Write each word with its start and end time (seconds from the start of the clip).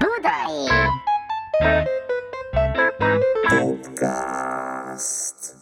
Budai! 0.00 0.56
Podcast. 3.50 5.59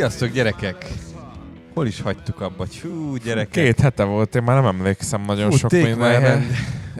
Sziasztok 0.00 0.30
gyerekek! 0.30 0.84
Hol 1.74 1.86
is 1.86 2.00
hagytuk 2.00 2.40
abba? 2.40 2.66
Hú, 2.82 3.16
gyerekek! 3.16 3.50
Két 3.64 3.80
hete 3.80 4.04
volt, 4.04 4.34
én 4.34 4.42
már 4.42 4.62
nem 4.62 4.66
emlékszem 4.76 5.22
nagyon 5.22 5.50
Hú, 5.50 5.56
sok 5.56 5.70
mindenre. 5.70 6.46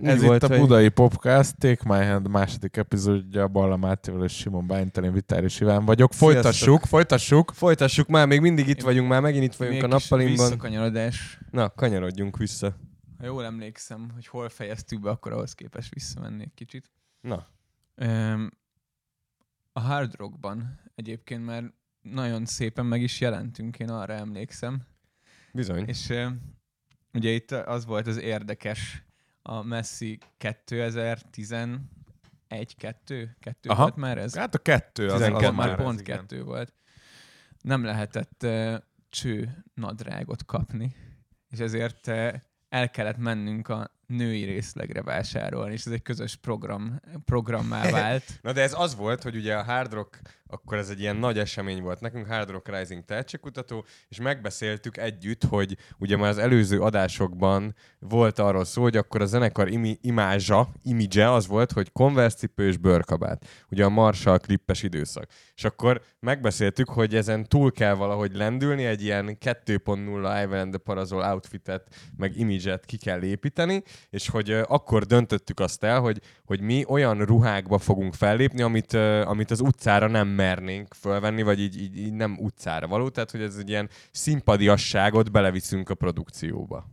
Ez 0.03 0.17
Úgy 0.17 0.21
itt 0.21 0.27
volt, 0.27 0.43
a 0.43 0.47
hogy- 0.49 0.59
Budai 0.59 0.89
Podcast, 0.89 1.57
Take 1.59 1.83
My 1.99 2.05
Hand 2.07 2.29
második 2.29 2.77
epizódja, 2.77 3.49
Balla 3.49 3.77
Mátéval 3.77 4.25
és 4.25 4.33
Simon 4.33 4.67
Bánytelén 4.67 5.13
Vitár 5.13 5.45
és 5.45 5.61
Iván 5.61 5.85
vagyok. 5.85 6.13
Folytassuk, 6.13 6.53
Sziasztok. 6.53 6.87
folytassuk. 6.87 7.53
Folytassuk 7.55 8.09
már, 8.09 8.27
még 8.27 8.41
mindig 8.41 8.69
itt 8.69 8.81
vagyunk, 8.83 9.09
már 9.09 9.21
megint 9.21 9.45
itt 9.45 9.55
vagyunk 9.55 9.83
a 9.83 9.87
Még 9.87 9.97
kis 9.97 10.09
nappalimban. 10.09 10.45
Visszakanyarodás. 10.47 11.39
Na, 11.51 11.69
kanyarodjunk 11.71 12.37
vissza. 12.37 12.77
Ha 13.19 13.25
jól 13.25 13.45
emlékszem, 13.45 14.11
hogy 14.15 14.27
hol 14.27 14.49
fejeztük 14.49 15.01
be, 15.01 15.11
akkor 15.11 15.33
ahhoz 15.33 15.53
képest 15.55 15.95
visszamennék 15.95 16.55
kicsit. 16.55 16.91
Na, 17.21 17.47
Öm, 17.95 18.51
a 19.73 19.81
Hard 19.81 20.15
Rockban 20.17 20.81
egyébként 20.95 21.45
már 21.45 21.73
nagyon 22.03 22.45
szépen 22.45 22.87
meg 22.87 23.03
is 23.03 23.21
jelentünk, 23.21 23.79
én 23.79 23.91
arra 23.91 24.13
emlékszem. 24.13 24.83
bizony. 25.53 25.85
És 25.87 26.13
ugye 27.13 27.31
itt 27.31 27.51
az 27.51 27.85
volt 27.85 28.07
az 28.07 28.17
érdekes, 28.17 29.05
a 29.43 29.63
Messi 29.63 30.19
2011 30.37 32.77
2 32.77 33.37
2 33.41 33.69
Aha. 33.69 33.83
volt 33.83 33.97
már 33.97 34.19
ez? 34.19 34.37
Hát 34.37 34.55
a 34.55 34.59
kettő 34.59 35.07
az, 35.07 35.13
az 35.13 35.19
12 35.19 35.47
Akkor 35.47 35.59
már 35.59 35.79
ez, 35.79 35.85
pont 35.85 36.01
igen. 36.01 36.19
kettő 36.19 36.43
volt. 36.43 36.73
Nem 37.61 37.85
lehetett 37.85 38.43
uh, 38.43 38.77
cső 39.09 39.65
nadrágot 39.75 40.45
kapni, 40.45 40.95
és 41.49 41.59
ezért 41.59 42.07
uh, 42.07 42.35
el 42.69 42.91
kellett 42.91 43.17
mennünk 43.17 43.69
a 43.69 44.00
női 44.11 44.45
részlegre 44.45 45.03
vásárolni, 45.03 45.73
és 45.73 45.85
ez 45.85 45.93
egy 45.93 46.03
közös 46.03 46.37
program, 46.37 47.01
programmá 47.25 47.91
vált. 48.01 48.25
Na 48.43 48.53
de 48.53 48.63
ez 48.63 48.75
az 48.77 48.97
volt, 48.97 49.23
hogy 49.23 49.37
ugye 49.37 49.55
a 49.55 49.63
Hard 49.63 49.93
Rock, 49.93 50.21
akkor 50.47 50.79
ez 50.79 50.89
egy 50.89 51.01
ilyen 51.01 51.17
nagy 51.17 51.39
esemény 51.39 51.83
volt 51.83 52.01
nekünk, 52.01 52.27
Hard 52.27 52.51
Rock 52.51 52.79
Rising 52.79 53.05
tehetségkutató, 53.05 53.85
és 54.09 54.21
megbeszéltük 54.21 54.97
együtt, 54.97 55.45
hogy 55.45 55.77
ugye 55.99 56.17
már 56.17 56.29
az 56.29 56.39
előző 56.39 56.81
adásokban 56.81 57.75
volt 57.99 58.39
arról 58.39 58.65
szó, 58.65 58.83
hogy 58.83 58.97
akkor 58.97 59.21
a 59.21 59.27
zenekar 59.27 59.69
imi- 59.69 59.99
imázsa, 60.03 60.69
image 60.83 61.33
az 61.33 61.47
volt, 61.47 61.73
hogy 61.73 61.93
Converse 61.93 62.37
cipő 62.37 62.67
és 62.67 62.77
bőrkabát. 62.77 63.47
Ugye 63.71 63.85
a 63.85 63.89
Marshall 63.89 64.39
klippes 64.39 64.83
időszak. 64.83 65.31
És 65.55 65.65
akkor 65.65 66.03
megbeszéltük, 66.21 66.89
hogy 66.89 67.15
ezen 67.15 67.45
túl 67.45 67.73
kell 67.73 67.95
valahogy 67.95 68.35
lendülni, 68.35 68.85
egy 68.85 69.03
ilyen 69.03 69.39
2.0 69.41 70.43
Ivan 70.45 70.59
and 70.59 70.71
the 70.71 70.79
Parazol 70.79 71.23
outfitet, 71.23 71.95
meg 72.17 72.37
image-et 72.37 72.85
ki 72.85 72.97
kell 72.97 73.23
építeni, 73.23 73.83
és 74.11 74.29
hogy 74.29 74.51
akkor 74.51 75.05
döntöttük 75.05 75.61
azt 75.61 75.85
el, 75.85 76.01
hogy, 76.01 76.21
hogy 76.45 76.61
mi 76.61 76.85
olyan 76.89 77.25
ruhákba 77.25 77.79
fogunk 77.79 78.15
fellépni, 78.15 78.63
amit, 78.63 78.93
amit 79.25 79.51
az 79.51 79.61
utcára 79.61 80.07
nem 80.07 80.29
mernénk 80.29 80.95
fölvenni, 80.95 81.43
vagy 81.43 81.61
így, 81.61 81.81
így, 81.81 81.99
így 81.99 82.13
nem 82.13 82.37
utcára 82.41 82.87
való, 82.87 83.09
tehát 83.09 83.31
hogy 83.31 83.43
ez 83.43 83.57
egy 83.57 83.69
ilyen 83.69 83.89
szimpadiasságot 84.11 85.31
beleviszünk 85.31 85.91
a 85.91 85.95
produkcióba. 85.95 86.87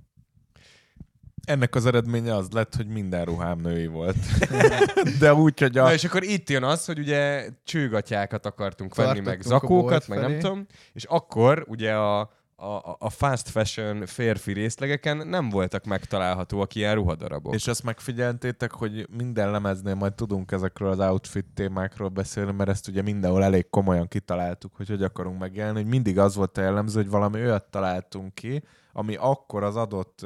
Ennek 1.45 1.75
az 1.75 1.85
eredménye 1.85 2.35
az 2.35 2.49
lett, 2.51 2.75
hogy 2.75 2.87
minden 2.87 3.25
ruhám 3.25 3.59
női 3.59 3.87
volt. 3.87 4.15
De 5.19 5.33
úgy, 5.33 5.59
hogy 5.59 5.77
a... 5.77 5.83
Na 5.83 5.93
és 5.93 6.03
akkor 6.03 6.23
itt 6.23 6.49
jön 6.49 6.63
az, 6.63 6.85
hogy 6.85 6.99
ugye 6.99 7.49
csőgatyákat 7.63 8.45
akartunk 8.45 8.95
venni, 8.95 9.19
meg 9.19 9.23
Tartottunk 9.23 9.63
a 9.63 9.67
zakókat, 9.67 10.07
meg 10.07 10.19
nem 10.19 10.39
tudom, 10.39 10.65
és 10.93 11.03
akkor 11.03 11.65
ugye 11.67 11.93
a, 11.93 12.31
a, 12.59 12.95
a 12.99 13.09
fast 13.09 13.49
fashion 13.49 14.05
férfi 14.05 14.53
részlegeken 14.53 15.27
nem 15.27 15.49
voltak 15.49 15.85
megtalálhatóak 15.85 16.75
ilyen 16.75 16.95
ruhadarabok. 16.95 17.53
És 17.53 17.67
azt 17.67 17.83
megfigyeltétek, 17.83 18.71
hogy 18.71 19.07
minden 19.17 19.51
lemeznél 19.51 19.95
majd 19.95 20.13
tudunk 20.13 20.51
ezekről 20.51 20.89
az 20.89 20.99
outfit 20.99 21.45
témákról 21.53 22.09
beszélni, 22.09 22.51
mert 22.51 22.69
ezt 22.69 22.87
ugye 22.87 23.01
mindenhol 23.01 23.43
elég 23.43 23.69
komolyan 23.69 24.07
kitaláltuk, 24.07 24.75
hogy 24.75 24.87
hogy 24.87 25.03
akarunk 25.03 25.39
megjelenni, 25.39 25.81
hogy 25.81 25.89
mindig 25.89 26.19
az 26.19 26.35
volt 26.35 26.57
a 26.57 26.61
jellemző, 26.61 27.01
hogy 27.01 27.09
valami 27.09 27.41
olyat 27.41 27.71
találtunk 27.71 28.33
ki, 28.33 28.63
ami 28.93 29.15
akkor 29.15 29.63
az 29.63 29.75
adott 29.75 30.25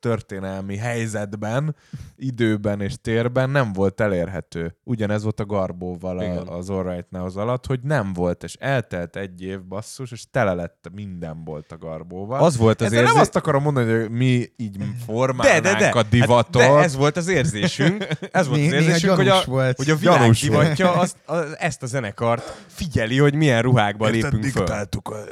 történelmi 0.00 0.76
helyzetben, 0.76 1.76
időben 2.16 2.80
és 2.80 2.94
térben 3.00 3.50
nem 3.50 3.72
volt 3.72 4.00
elérhető. 4.00 4.76
Ugyanez 4.84 5.22
volt 5.22 5.40
a 5.40 5.44
Garbóval 5.44 6.22
Igen. 6.22 6.36
a, 6.36 6.56
az 6.56 6.70
All 6.70 6.82
Right 6.82 7.10
Now 7.10 7.24
az 7.24 7.36
alatt, 7.36 7.66
hogy 7.66 7.80
nem 7.82 8.12
volt, 8.12 8.42
és 8.42 8.54
eltelt 8.54 9.16
egy 9.16 9.42
év 9.42 9.62
basszus, 9.64 10.12
és 10.12 10.24
tele 10.30 10.54
lett 10.54 10.88
minden 10.94 11.44
volt 11.44 11.72
a 11.72 11.76
Garbóval. 11.78 12.40
az 12.40 12.56
volt 12.56 12.80
az 12.80 12.86
Ezzel 12.86 12.98
nem 12.98 13.06
érzés... 13.06 13.20
azt 13.20 13.36
akarom 13.36 13.62
mondani, 13.62 14.00
hogy 14.00 14.10
mi 14.10 14.46
így 14.56 14.76
formálnánk 15.06 15.94
a 15.94 16.02
divatot. 16.02 16.62
Hát, 16.62 16.70
de 16.70 16.82
ez 16.82 16.96
volt 16.96 17.16
az 17.16 17.28
érzésünk, 17.28 18.06
ez 18.30 18.48
volt 18.48 18.60
az 18.60 18.72
érzésünk, 18.72 19.14
hogy 19.14 19.28
a, 19.28 19.42
volt. 19.46 19.76
hogy 19.76 19.90
a 19.90 19.96
világ 19.96 20.18
Gyanús 20.18 20.40
divatja 20.40 20.92
azt, 20.92 21.16
a, 21.26 21.36
ezt 21.58 21.82
a 21.82 21.86
zenekart 21.86 22.64
figyeli, 22.66 23.18
hogy 23.18 23.34
milyen 23.34 23.62
ruhákban 23.62 24.10
lépünk 24.10 24.44
föl. 24.44 24.64
a, 24.64 24.88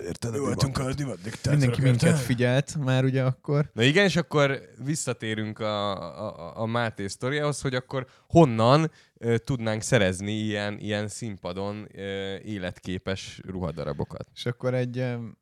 érted, 0.06 0.30
a 0.30 0.32
divatot. 0.32 0.78
a 0.78 0.94
divat 0.94 1.18
Mindenki 1.50 1.80
minket 1.80 2.18
figyelt 2.18 2.76
már 2.84 3.04
ugye 3.04 3.22
akkor. 3.22 3.70
Na 3.72 3.82
igen, 3.82 4.04
és 4.04 4.16
akkor 4.16 4.53
visszatérünk 4.84 5.58
a, 5.58 5.92
a, 6.28 6.60
a 6.60 6.66
Máté 6.66 7.06
sztoriához, 7.06 7.60
hogy 7.60 7.74
akkor 7.74 8.06
honnan 8.28 8.90
ö, 9.18 9.38
tudnánk 9.38 9.82
szerezni 9.82 10.32
ilyen, 10.32 10.78
ilyen 10.78 11.08
színpadon 11.08 11.88
ö, 11.94 12.36
életképes 12.36 13.40
ruhadarabokat. 13.46 14.28
És 14.34 14.46
akkor 14.46 14.74
egy 14.74 14.98
em, 14.98 15.38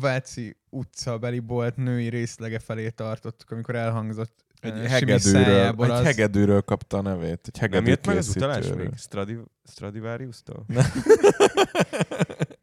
Váci 0.00 0.56
utcabeli 0.70 1.38
bolt 1.38 1.76
női 1.76 2.08
részlege 2.08 2.58
felé 2.58 2.88
tartottuk, 2.88 3.50
amikor 3.50 3.74
elhangzott 3.74 4.44
Egy 4.60 4.72
Simi 4.72 4.86
hegedűről, 4.88 5.66
egy 5.66 5.90
az- 5.90 6.02
hegedűről 6.04 6.62
kapta 6.62 6.96
a 6.98 7.02
nevét. 7.02 7.40
Egy 7.46 7.58
hegedű 7.58 7.78
Nem 7.82 7.86
jött 7.90 8.06
meg 8.06 8.16
az 8.16 8.28
utalás 8.28 8.66
még? 8.72 8.90
Stradi, 8.96 9.36
Stradivarius-tól? 9.70 10.64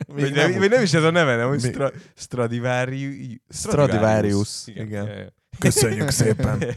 Még 0.08 0.24
Vagy 0.24 0.34
nem, 0.34 0.50
nem- 0.50 0.60
vagy 0.60 0.70
nem 0.70 0.82
is 0.84 0.94
ez 0.94 1.04
a 1.04 1.10
neve, 1.12 1.36
nem? 1.36 1.58
Stra, 1.60 1.92
Stradivarius. 2.16 3.40
Stradivarius, 3.50 4.68
igen. 4.68 5.06
Ja, 5.06 5.14
ja. 5.18 5.34
Köszönjük 5.60 6.10
szépen. 6.10 6.64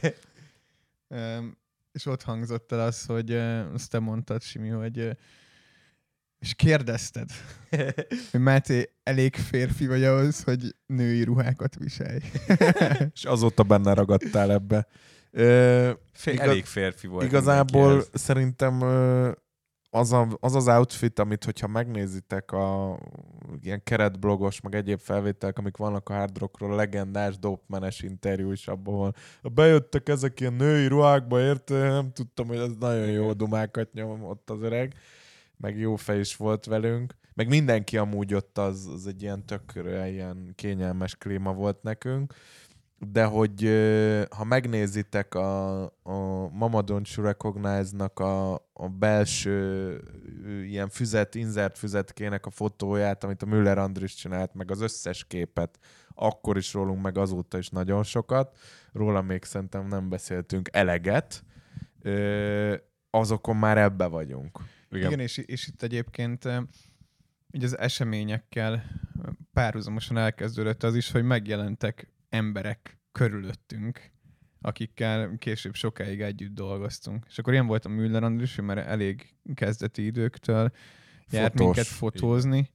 És 1.92 2.06
ott 2.06 2.22
hangzott 2.22 2.72
el 2.72 2.80
az, 2.80 3.04
hogy 3.04 3.34
azt 3.74 3.90
te 3.90 3.98
mondtad, 3.98 4.42
Simi, 4.42 4.68
hogy 4.68 5.16
és 6.38 6.54
kérdezted, 6.54 7.28
hogy 8.30 8.40
Máté 8.40 8.90
elég 9.02 9.36
férfi 9.36 9.86
vagy 9.86 10.04
ahhoz, 10.04 10.42
hogy 10.42 10.74
női 10.86 11.22
ruhákat 11.22 11.76
viselj. 11.76 12.18
És 13.14 13.24
azóta 13.24 13.62
benne 13.62 13.92
ragadtál 13.94 14.52
ebbe. 14.52 14.86
Ö, 15.30 15.90
Fé- 16.12 16.34
Igaz- 16.34 16.48
elég 16.48 16.64
férfi 16.64 17.06
volt. 17.06 17.24
Igazából 17.24 18.04
szerintem 18.12 18.80
ö, 18.80 19.30
az, 19.96 20.12
a, 20.12 20.28
az 20.40 20.54
az 20.54 20.68
outfit, 20.68 21.18
amit 21.18 21.44
hogyha 21.44 21.66
megnézitek 21.66 22.52
a 22.52 22.98
ilyen 23.62 23.82
keretblogos, 23.82 24.60
meg 24.60 24.74
egyéb 24.74 25.00
felvételek, 25.00 25.58
amik 25.58 25.76
vannak 25.76 26.08
a 26.08 26.14
hard 26.14 26.38
rockról, 26.38 26.74
legendás 26.74 27.38
dopmenes 27.38 28.00
interjú 28.00 28.52
is 28.52 28.68
abban 28.68 28.96
van. 28.96 29.14
Bejöttek 29.54 30.08
ezek 30.08 30.40
ilyen 30.40 30.52
női 30.52 30.86
ruhákba, 30.86 31.40
érte? 31.40 31.88
Nem 31.88 32.12
tudtam, 32.12 32.46
hogy 32.46 32.56
ez 32.56 32.70
nagyon 32.78 33.06
jó 33.06 33.32
dumákat 33.32 33.92
nyom 33.92 34.24
ott 34.24 34.50
az 34.50 34.62
öreg. 34.62 34.94
Meg 35.56 35.78
jó 35.78 35.96
fej 35.96 36.18
is 36.18 36.36
volt 36.36 36.64
velünk. 36.64 37.14
Meg 37.34 37.48
mindenki 37.48 37.96
amúgy 37.96 38.34
ott 38.34 38.58
az, 38.58 38.90
az 38.94 39.06
egy 39.06 39.22
ilyen 39.22 39.46
tökre 39.46 40.10
ilyen 40.10 40.52
kényelmes 40.54 41.14
klíma 41.16 41.52
volt 41.52 41.82
nekünk. 41.82 42.34
De 42.98 43.24
hogy 43.24 43.62
ha 44.30 44.44
megnézitek 44.44 45.34
a, 45.34 45.82
a 45.84 46.48
Mama 46.52 46.82
Don't 46.84 47.14
You 47.16 47.26
Recognize-nak 47.26 48.18
a, 48.18 48.54
a 48.72 48.88
belső 48.88 50.00
ilyen 50.64 50.88
füzet, 50.88 51.34
inzert 51.34 51.78
füzetkének 51.78 52.46
a 52.46 52.50
fotóját, 52.50 53.24
amit 53.24 53.42
a 53.42 53.46
Müller 53.46 53.78
Andris 53.78 54.14
csinált, 54.14 54.54
meg 54.54 54.70
az 54.70 54.80
összes 54.80 55.24
képet, 55.24 55.78
akkor 56.14 56.56
is 56.56 56.72
rólunk, 56.72 57.02
meg 57.02 57.18
azóta 57.18 57.58
is 57.58 57.68
nagyon 57.68 58.02
sokat. 58.02 58.58
Róla 58.92 59.22
még 59.22 59.44
szerintem 59.44 59.86
nem 59.86 60.08
beszéltünk 60.08 60.68
eleget. 60.72 61.44
Azokon 63.10 63.56
már 63.56 63.78
ebbe 63.78 64.06
vagyunk. 64.06 64.58
Igen, 64.90 65.06
Igen 65.06 65.20
és, 65.20 65.36
és 65.36 65.66
itt 65.66 65.82
egyébként 65.82 66.48
így 67.50 67.64
az 67.64 67.78
eseményekkel 67.78 68.84
párhuzamosan 69.52 70.16
elkezdődött 70.16 70.82
az 70.82 70.94
is, 70.94 71.10
hogy 71.10 71.22
megjelentek 71.22 72.14
emberek 72.36 72.98
körülöttünk, 73.12 74.10
akikkel 74.60 75.36
később 75.38 75.74
sokáig 75.74 76.20
együtt 76.20 76.54
dolgoztunk. 76.54 77.26
És 77.28 77.38
akkor 77.38 77.52
ilyen 77.52 77.66
volt 77.66 77.84
a 77.84 77.88
Müller 77.88 78.22
Andris, 78.22 78.54
már 78.54 78.78
elég 78.78 79.34
kezdeti 79.54 80.04
időktől 80.04 80.70
járt 81.30 81.52
Fotós. 81.52 81.66
minket 81.66 81.86
fotózni, 81.86 82.70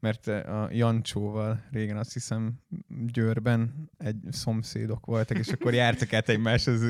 mert 0.00 0.26
a 0.26 0.68
Jancsóval 0.70 1.64
régen 1.70 1.96
azt 1.96 2.12
hiszem 2.12 2.54
Győrben 3.06 3.90
egy 3.98 4.16
szomszédok 4.30 5.06
voltak, 5.06 5.38
és 5.38 5.48
akkor 5.48 5.74
jártak 5.74 6.12
át 6.12 6.28
egymáshoz 6.28 6.80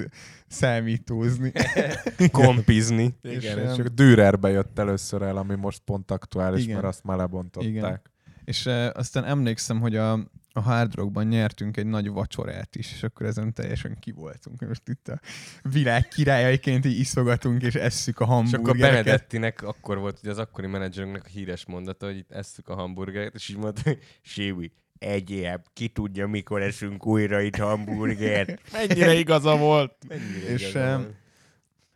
számítózni. 0.47 1.53
Kompizni. 2.31 3.15
Igen, 3.23 3.37
És, 3.37 3.45
és, 3.45 3.51
em, 3.51 3.75
csak 3.75 3.87
Dürerbe 3.87 4.51
jött 4.51 4.79
először 4.79 5.23
el, 5.23 5.37
ami 5.37 5.55
most 5.55 5.81
pont 5.85 6.11
aktuális, 6.11 6.63
Igen. 6.63 6.75
mert 6.75 6.87
azt 6.87 7.05
már 7.05 7.17
lebontották. 7.17 7.71
Igen. 7.71 8.01
És 8.45 8.67
uh, 8.67 8.87
aztán 8.95 9.25
emlékszem, 9.25 9.81
hogy 9.81 9.97
a, 9.97 10.31
a 10.57 10.61
Hard 10.61 10.95
Rockban 10.95 11.27
nyertünk 11.27 11.77
egy 11.77 11.87
nagy 11.87 12.09
vacsorát 12.09 12.77
is, 12.77 12.93
és 12.93 13.03
akkor 13.03 13.27
ezen 13.27 13.53
teljesen 13.53 13.99
ki 13.99 14.11
voltunk. 14.11 14.61
Most 14.61 14.89
itt 14.89 15.09
a 15.09 15.21
világ 15.63 16.09
királyaiként 16.09 16.85
így 16.85 16.99
iszogatunk, 16.99 17.63
és 17.63 17.75
esszük 17.75 18.21
a 18.21 18.25
És 18.25 18.29
akkor 18.29 18.35
hamburgereket. 18.35 19.05
Benedettinek 19.05 19.63
akkor 19.63 19.99
volt, 19.99 20.19
hogy 20.21 20.29
az 20.29 20.39
akkori 20.39 20.67
menedzserünknek 20.67 21.25
a 21.25 21.29
híres 21.29 21.67
mondata, 21.67 22.07
hogy 22.07 22.17
itt 22.17 22.33
esszük 22.33 22.69
a 22.69 22.75
hamburgert, 22.75 23.35
és 23.35 23.49
így 23.49 23.57
mondta, 23.57 23.81
hogy 23.85 24.71
egyéb, 24.99 25.61
ki 25.73 25.89
tudja, 25.89 26.27
mikor 26.27 26.63
eszünk 26.63 27.07
újra 27.07 27.41
itt 27.41 27.57
hamburgert. 27.57 28.61
Mennyire 28.73 29.15
igaza 29.15 29.57
volt? 29.57 29.95
Mennyire 30.09 30.53
És, 30.53 30.69
igaza 30.69 30.97
van. 30.97 31.17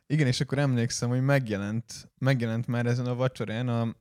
Igen, 0.06 0.26
és 0.26 0.40
akkor 0.40 0.58
emlékszem, 0.58 1.08
hogy 1.08 1.22
megjelent, 1.22 2.10
megjelent 2.18 2.66
már 2.66 2.86
ezen 2.86 3.06
a 3.06 3.14
vacsorán 3.14 3.68
a, 3.68 3.96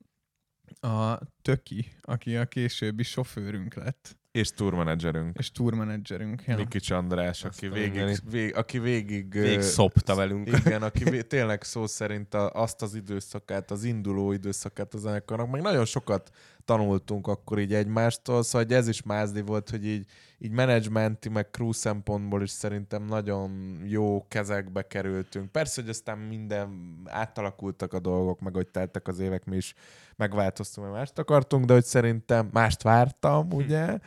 a 0.88 1.20
Töki, 1.42 1.92
aki 2.02 2.36
a 2.36 2.46
későbbi 2.46 3.04
sofőrünk 3.04 3.74
lett, 3.74 4.19
És 4.31 4.50
tourmenedzserünk. 4.52 5.38
és 5.38 5.52
tourmenedzserünk. 5.52 6.44
Ja. 6.46 6.56
Miki 6.56 6.94
András, 6.94 7.44
Azt 7.44 7.58
aki 7.58 7.68
végig, 7.68 8.20
vég, 8.30 8.56
aki 8.56 8.80
végig, 8.80 9.31
Végig 9.31 9.58
ö, 9.58 9.62
szopta 9.62 10.16
velünk. 10.16 10.48
Igen, 10.66 10.84
aki 10.84 11.04
vé- 11.04 11.28
tényleg 11.28 11.64
szó 11.64 11.88
szerint 11.88 12.34
a, 12.34 12.52
azt 12.52 12.81
az 12.81 12.96
időszakát, 12.96 13.72
az 13.72 13.84
induló 13.84 14.31
időszakát 14.31 14.94
a 14.94 14.98
zenekarnak, 14.98 15.50
meg 15.50 15.62
nagyon 15.62 15.86
sokat 15.86 16.30
tanultunk 16.69 17.27
akkor 17.27 17.60
így 17.60 17.74
egymástól, 17.74 18.44
szóval 18.44 18.68
hogy 18.68 18.75
ez 18.75 18.88
is 18.88 19.04
mázdi 19.04 19.42
volt, 19.42 19.69
hogy 19.69 19.86
így, 19.86 20.06
így 20.38 20.51
menedzsmenti, 20.51 21.30
meg 21.30 21.48
crew 21.51 21.71
szempontból 21.71 22.42
is 22.42 22.50
szerintem 22.50 23.04
nagyon 23.04 23.80
jó 23.86 24.25
kezekbe 24.27 24.88
kerültünk. 24.88 25.51
Persze, 25.51 25.81
hogy 25.81 25.89
aztán 25.89 26.18
minden 26.18 26.98
átalakultak 27.06 27.94
a 27.94 28.00
dolgok, 28.00 28.39
meg 28.39 28.54
hogy 28.54 28.68
teltek 28.68 29.07
az 29.07 29.19
évek, 29.19 29.45
mi 29.45 29.56
is 29.56 29.74
megváltoztunk, 30.16 30.88
mert 30.88 31.00
mást 31.00 31.19
akartunk, 31.19 31.66
de 31.66 31.74
hogy 31.74 31.83
szerintem 31.83 32.50
mást 32.51 32.81
vártam, 32.81 33.48
ugye? 33.51 33.98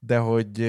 De 0.00 0.18
hogy 0.18 0.60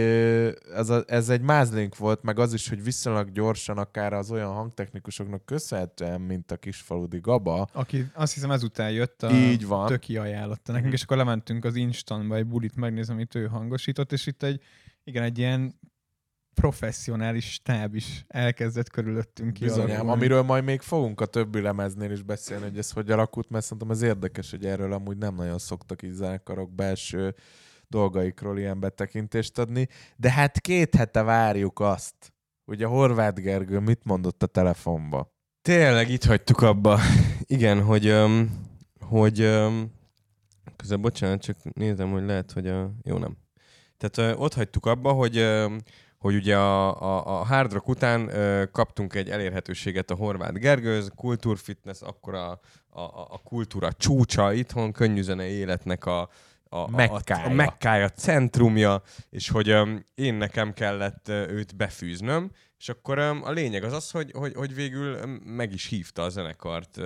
ez, 0.75 0.89
a, 0.89 1.03
ez 1.07 1.29
egy 1.29 1.41
mázlink 1.41 1.97
volt, 1.97 2.23
meg 2.23 2.39
az 2.39 2.53
is, 2.53 2.69
hogy 2.69 2.83
viszonylag 2.83 3.31
gyorsan 3.31 3.77
akár 3.77 4.13
az 4.13 4.31
olyan 4.31 4.53
hangtechnikusoknak 4.53 5.45
köszönhetően, 5.45 6.21
mint 6.21 6.51
a 6.51 6.57
kisfaludi 6.57 7.19
Gaba, 7.19 7.67
Aki 7.73 8.05
azt 8.13 8.33
hiszem 8.33 8.51
ezután 8.51 8.91
jött 8.91 9.23
a 9.23 9.31
Így 9.31 9.67
van. 9.67 9.87
Töki 9.87 10.17
ajánlotta 10.17 10.71
nekünk, 10.71 10.83
Mhm. 10.85 10.93
és 10.93 11.03
akkor 11.03 11.17
lementünk 11.47 11.65
az 11.65 11.75
Instantba 11.75 12.35
egy 12.35 12.45
bulit 12.45 12.75
megnézni, 12.75 13.13
amit 13.13 13.35
ő 13.35 13.47
hangosított, 13.47 14.11
és 14.11 14.27
itt 14.27 14.43
egy, 14.43 14.61
igen, 15.03 15.23
egy 15.23 15.37
ilyen 15.37 15.79
professzionális 16.53 17.51
stáb 17.51 17.95
is 17.95 18.25
elkezdett 18.27 18.89
körülöttünk 18.89 19.59
Bizonyám, 19.59 19.85
kialakulni. 19.85 20.11
amiről 20.11 20.41
majd 20.41 20.63
még 20.63 20.81
fogunk 20.81 21.21
a 21.21 21.25
többi 21.25 21.61
lemeznél 21.61 22.11
is 22.11 22.21
beszélni, 22.21 22.63
hogy 22.63 22.77
ez 22.77 22.91
hogy 22.91 23.11
alakult, 23.11 23.49
mert 23.49 23.63
szerintem 23.63 23.91
ez 23.91 24.01
érdekes, 24.01 24.51
hogy 24.51 24.65
erről 24.65 24.93
amúgy 24.93 25.17
nem 25.17 25.35
nagyon 25.35 25.57
szoktak 25.57 26.03
így 26.03 26.11
zenekarok 26.11 26.71
belső 26.75 27.35
dolgaikról 27.87 28.57
ilyen 28.59 28.79
betekintést 28.79 29.57
adni. 29.57 29.87
De 30.15 30.31
hát 30.31 30.59
két 30.59 30.95
hete 30.95 31.21
várjuk 31.21 31.79
azt, 31.79 32.33
hogy 32.65 32.83
a 32.83 32.87
Horváth 32.87 33.41
Gergő 33.41 33.79
mit 33.79 34.03
mondott 34.03 34.43
a 34.43 34.47
telefonba. 34.47 35.31
Tényleg 35.61 36.09
itt 36.09 36.23
hagytuk 36.23 36.61
abba. 36.61 36.99
Igen, 37.45 37.81
hogy, 37.81 38.09
um, 38.09 38.49
hogy 38.99 39.41
um, 39.41 39.91
közben 40.75 41.01
bocsánat, 41.01 41.41
csak 41.41 41.57
nézem, 41.73 42.11
hogy 42.11 42.25
lehet, 42.25 42.51
hogy 42.51 42.67
a... 42.67 42.91
Jó, 43.03 43.17
nem. 43.17 43.37
Tehát 43.97 44.33
uh, 44.35 44.41
ott 44.41 44.53
hagytuk 44.53 44.85
abba, 44.85 45.11
hogy, 45.11 45.47
hogy 46.17 46.35
ugye 46.35 46.57
a, 46.57 47.01
a, 47.01 47.39
a 47.39 47.45
Hard 47.45 47.73
Rock 47.73 47.87
után 47.87 48.31
kaptunk 48.71 49.15
egy 49.15 49.29
elérhetőséget 49.29 50.11
a 50.11 50.15
Horváth 50.15 50.59
Gergőz, 50.59 51.11
kultúrfitness, 51.15 52.01
akkor 52.01 52.33
a, 52.33 52.49
a, 52.89 53.01
a 53.29 53.41
kultúra 53.43 53.91
csúcsa 53.91 54.53
itthon, 54.53 54.91
könnyűzene 54.91 55.47
életnek 55.47 56.05
a, 56.05 56.29
a, 56.69 56.89
Mekkája. 56.89 57.45
a, 57.45 57.49
a 57.49 57.53
mekkája, 57.53 58.09
centrumja, 58.09 59.01
és 59.29 59.49
hogy 59.49 59.75
én 60.15 60.33
nekem 60.33 60.73
kellett 60.73 61.29
őt 61.29 61.75
befűznöm, 61.75 62.51
és 62.83 62.89
akkor 62.89 63.19
a 63.19 63.51
lényeg 63.51 63.83
az 63.83 63.93
az, 63.93 64.11
hogy, 64.11 64.31
hogy, 64.33 64.53
hogy 64.55 64.75
végül 64.75 65.25
meg 65.45 65.73
is 65.73 65.85
hívta 65.85 66.21
a 66.21 66.29
zenekart 66.29 66.97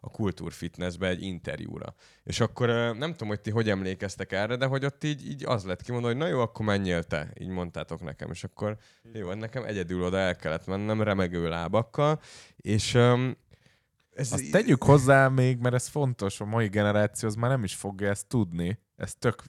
a 0.00 0.10
Kultúrfitnessbe 0.10 1.08
egy 1.08 1.22
interjúra. 1.22 1.94
És 2.24 2.40
akkor 2.40 2.68
nem 2.96 3.10
tudom, 3.10 3.28
hogy 3.28 3.40
ti 3.40 3.50
hogy 3.50 3.68
emlékeztek 3.68 4.32
erre, 4.32 4.56
de 4.56 4.66
hogy 4.66 4.84
ott 4.84 5.04
így, 5.04 5.26
így 5.30 5.44
az 5.44 5.64
lett 5.64 5.82
kimondva, 5.82 6.08
hogy 6.08 6.16
na 6.16 6.26
jó, 6.26 6.40
akkor 6.40 6.66
menjél 6.66 7.02
te, 7.02 7.32
így 7.40 7.48
mondtátok 7.48 8.02
nekem. 8.02 8.30
És 8.30 8.44
akkor 8.44 8.76
jó, 9.12 9.32
nekem 9.32 9.64
egyedül 9.64 10.02
oda 10.02 10.18
el 10.18 10.36
kellett 10.36 10.66
mennem 10.66 11.02
remegő 11.02 11.48
lábakkal, 11.48 12.20
és 12.56 12.94
ez 12.94 14.32
Azt 14.32 14.50
tegyük 14.50 14.82
hozzá 14.82 15.28
még, 15.28 15.58
mert 15.58 15.74
ez 15.74 15.86
fontos, 15.86 16.40
a 16.40 16.44
mai 16.44 16.68
generáció 16.68 17.28
az 17.28 17.34
már 17.34 17.50
nem 17.50 17.64
is 17.64 17.74
fogja 17.74 18.08
ezt 18.08 18.26
tudni. 18.26 18.78
Ez 18.96 19.14
tök 19.14 19.42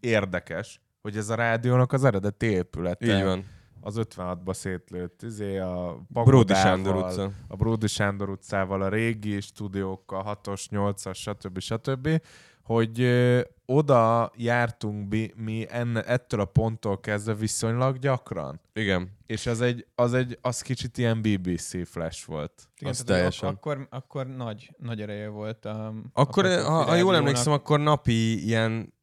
érdekes, 0.00 0.80
hogy 1.02 1.16
ez 1.16 1.28
a 1.28 1.34
rádiónak 1.34 1.92
az 1.92 2.04
eredeti 2.04 2.46
épülete. 2.46 3.16
Így 3.16 3.24
van. 3.24 3.53
Az 3.86 4.00
56-ba 4.00 4.52
szétlőtt, 4.54 5.22
izé 5.22 5.58
a 5.58 5.98
Bródi 6.08 6.54
Sándor 6.54 6.96
utca. 6.96 7.30
a 7.48 7.56
Bródi 7.56 7.86
Sándor 7.86 8.28
utcával, 8.30 8.82
a 8.82 8.88
régi 8.88 9.40
stúdiókkal, 9.40 10.38
6-os, 10.44 10.64
8-as, 10.70 11.14
stb. 11.14 11.58
stb., 11.58 12.08
hogy 12.62 13.00
ö, 13.00 13.40
oda 13.66 14.30
jártunk 14.36 15.10
mi, 15.10 15.30
mi 15.36 15.66
enne, 15.70 16.02
ettől 16.04 16.40
a 16.40 16.44
ponttól 16.44 17.00
kezdve 17.00 17.34
viszonylag 17.34 17.98
gyakran. 17.98 18.60
Igen. 18.72 19.10
És 19.26 19.46
az 19.46 19.60
egy, 19.60 19.86
az 19.94 20.14
egy, 20.14 20.38
az 20.40 20.60
kicsit 20.60 20.98
ilyen 20.98 21.20
BBC 21.22 21.88
flash 21.88 22.26
volt. 22.26 22.52
Igen, 22.76 22.90
Az 22.92 23.02
teljesen. 23.06 23.48
ak- 23.48 23.56
akkor, 23.56 23.86
akkor 23.90 24.26
nagy, 24.26 24.70
nagy 24.78 25.00
ereje 25.00 25.28
volt 25.28 25.64
a 25.64 25.94
Akkor, 26.12 26.44
a 26.44 26.62
ha, 26.70 26.82
ha 26.82 26.94
jól 26.94 27.16
emlékszem, 27.16 27.52
akkor 27.52 27.80
napi 27.80 28.44
ilyen 28.44 28.93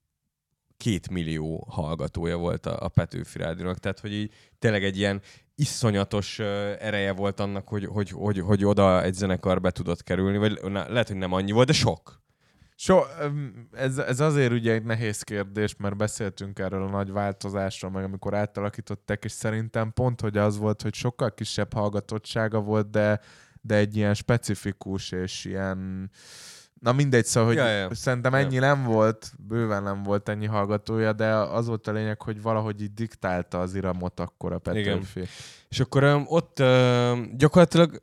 két 0.82 1.10
millió 1.10 1.68
hallgatója 1.70 2.38
volt 2.38 2.66
a, 2.66 2.78
a 2.80 2.88
Petőfi 2.88 3.38
Rádiónak, 3.38 3.78
tehát 3.78 4.00
hogy 4.00 4.14
így 4.14 4.34
tényleg 4.60 4.84
egy 4.84 4.98
ilyen 4.98 5.22
iszonyatos 5.56 6.40
uh, 6.40 6.46
ereje 6.80 7.12
volt 7.12 7.40
annak, 7.40 7.68
hogy, 7.68 7.86
hogy, 7.86 8.10
hogy, 8.10 8.40
hogy 8.40 8.66
oda 8.66 9.04
egy 9.04 9.14
zenekar 9.14 9.62
be 9.62 9.72
tudott 9.72 10.04
kerülni, 10.04 10.38
vagy 10.38 10.60
na, 10.62 10.90
lehet, 10.90 11.08
hogy 11.08 11.18
nem 11.18 11.34
annyi 11.34 11.52
volt, 11.52 11.68
de 11.68 11.74
sok. 11.74 12.22
So, 12.76 13.00
ez, 13.72 13.98
ez 13.98 14.20
azért 14.20 14.52
ugye 14.52 14.74
egy 14.74 14.84
nehéz 14.84 15.22
kérdés, 15.22 15.76
mert 15.76 15.98
beszéltünk 15.98 16.60
erről 16.60 16.84
a 16.84 16.90
nagy 16.90 17.12
változásról, 17.12 17.92
meg 17.92 18.04
amikor 18.04 18.34
átalakították, 18.34 19.24
és 19.24 19.32
szerintem 19.32 19.94
pont, 19.94 20.22
hogy 20.22 20.38
az 20.38 20.58
volt, 20.58 20.82
hogy 20.82 20.94
sokkal 20.94 21.34
kisebb 21.34 21.74
hallgatottsága 21.74 22.60
volt, 22.60 22.90
de, 22.90 23.20
de 23.62 23.76
egy 23.76 23.96
ilyen 23.96 24.14
specifikus 24.14 25.12
és 25.12 25.46
ilyen 25.46 26.10
Na 26.82 26.92
mindegy, 26.92 27.26
szóval, 27.26 27.50
hogy 27.50 27.58
Ja, 27.58 27.66
ja, 27.68 27.72
ja. 27.72 27.80
ja. 27.80 27.96
szerintem 27.96 28.34
Ja. 28.34 28.40
ennyi 28.40 28.58
nem 28.58 28.84
volt, 28.84 29.32
bőven 29.48 29.84
nem 29.84 30.04
volt 30.04 30.30
ennyi 30.30 30.46
hallgatója, 30.46 31.14
de 31.14 31.34
az 31.34 31.68
volt 31.68 31.88
a 31.88 31.92
lényeg, 31.92 32.22
hogy 32.22 32.42
valahogy 32.42 32.82
így 32.82 32.94
diktálta 32.94 33.60
az 33.60 33.76
iramot 33.76 34.20
akkor 34.20 34.54
a 34.54 34.58
Petőfi. 34.60 35.22
És 35.70 35.80
akkor 35.80 36.04
um, 36.04 36.24
ott 36.28 36.60
um, 36.60 37.34
gyakorlatilag 37.38 38.02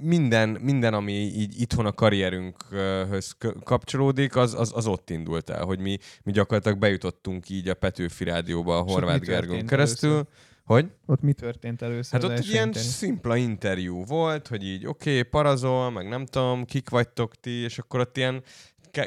minden, 0.00 0.48
minden, 0.48 0.94
ami 0.94 1.12
így 1.12 1.60
itthon 1.60 1.86
a 1.86 1.92
karrierünkhöz 1.92 3.36
kapcsolódik, 3.64 4.36
az, 4.36 4.54
az, 4.54 4.72
az 4.74 4.86
ott 4.86 5.10
indult 5.10 5.50
el, 5.50 5.64
hogy 5.64 5.78
mi, 5.78 5.98
mi 6.22 6.32
gyakorlatilag 6.32 6.78
bejutottunk 6.78 7.48
így 7.48 7.68
a 7.68 7.74
Petőfi 7.74 8.24
Rádióba 8.24 8.78
a 8.78 8.82
Horváth 8.82 9.24
Gergőn 9.24 9.66
keresztül. 9.66 10.10
először? 10.10 10.26
Hogy? 10.64 10.86
Ott 11.06 11.20
mi 11.20 11.32
történt 11.32 11.82
először? 11.82 12.20
Hát 12.20 12.30
ott 12.30 12.38
egy 12.38 12.48
ilyen 12.48 12.66
interjú? 12.66 12.88
szimpla 12.88 13.36
interjú 13.36 14.04
volt, 14.04 14.48
hogy 14.48 14.64
így 14.64 14.86
oké, 14.86 15.10
okay, 15.10 15.22
parazol, 15.22 15.90
meg 15.90 16.08
nem 16.08 16.26
tudom, 16.26 16.64
kik 16.64 16.90
vagytok 16.90 17.34
ti, 17.40 17.50
és 17.50 17.78
akkor 17.78 18.00
ott 18.00 18.16
ilyen 18.16 18.42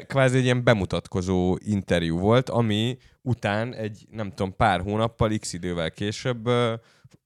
kvázi 0.06 0.36
egy 0.36 0.44
ilyen 0.44 0.64
bemutatkozó 0.64 1.56
interjú 1.64 2.18
volt, 2.18 2.48
ami 2.48 2.96
után 3.22 3.74
egy, 3.74 4.06
nem 4.10 4.28
tudom, 4.28 4.56
pár 4.56 4.80
hónappal, 4.80 5.30
x 5.38 5.52
idővel 5.52 5.90
később 5.90 6.46
ö, 6.46 6.74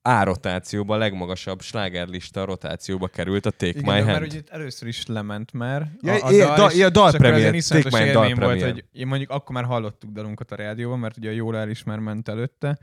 A-rotációba, 0.03 0.95
a 0.95 0.99
legmagasabb 0.99 1.61
slágerlista 1.61 2.45
rotációba 2.45 3.07
került 3.09 3.47
a 3.47 3.51
Take 3.51 3.79
Igen, 3.79 3.95
My 3.95 4.01
Hand. 4.11 4.23
ugye 4.23 4.39
itt 4.39 4.49
először 4.49 4.89
is 4.89 5.07
lement 5.07 5.53
már. 5.53 5.91
Ja, 6.01 6.13
ja, 6.31 6.55
da- 6.55 6.71
és- 6.71 6.79
ja, 6.79 6.87
és 6.87 6.93
dalpremiér, 6.93 7.33
akkor 7.33 7.45
ez 7.45 7.53
egy 7.53 7.55
iszonyatos 7.55 7.93
Take 7.93 8.05
My 8.05 8.11
dalpremiér. 8.11 8.61
volt, 8.61 8.73
hogy 8.73 8.85
én 8.93 9.07
mondjuk 9.07 9.31
akkor 9.31 9.55
már 9.55 9.65
hallottuk 9.65 10.11
dalunkat 10.11 10.53
a 10.53 10.57
rádióban, 10.57 10.99
mert 10.99 11.17
ugye 11.17 11.29
a 11.29 11.33
Jól 11.33 11.57
el 11.57 11.69
is 11.69 11.83
már 11.83 11.99
ment 11.99 12.29
előtte, 12.29 12.79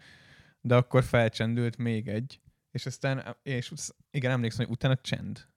de 0.62 0.76
akkor 0.76 1.04
felcsendült 1.04 1.78
még 1.78 2.08
egy. 2.08 2.40
És 2.72 2.86
aztán, 2.86 3.38
és 3.44 3.72
igen, 4.12 4.32
emlékszem, 4.32 4.66
hogy 4.66 4.76
utána 4.76 4.96
csend. 4.96 5.48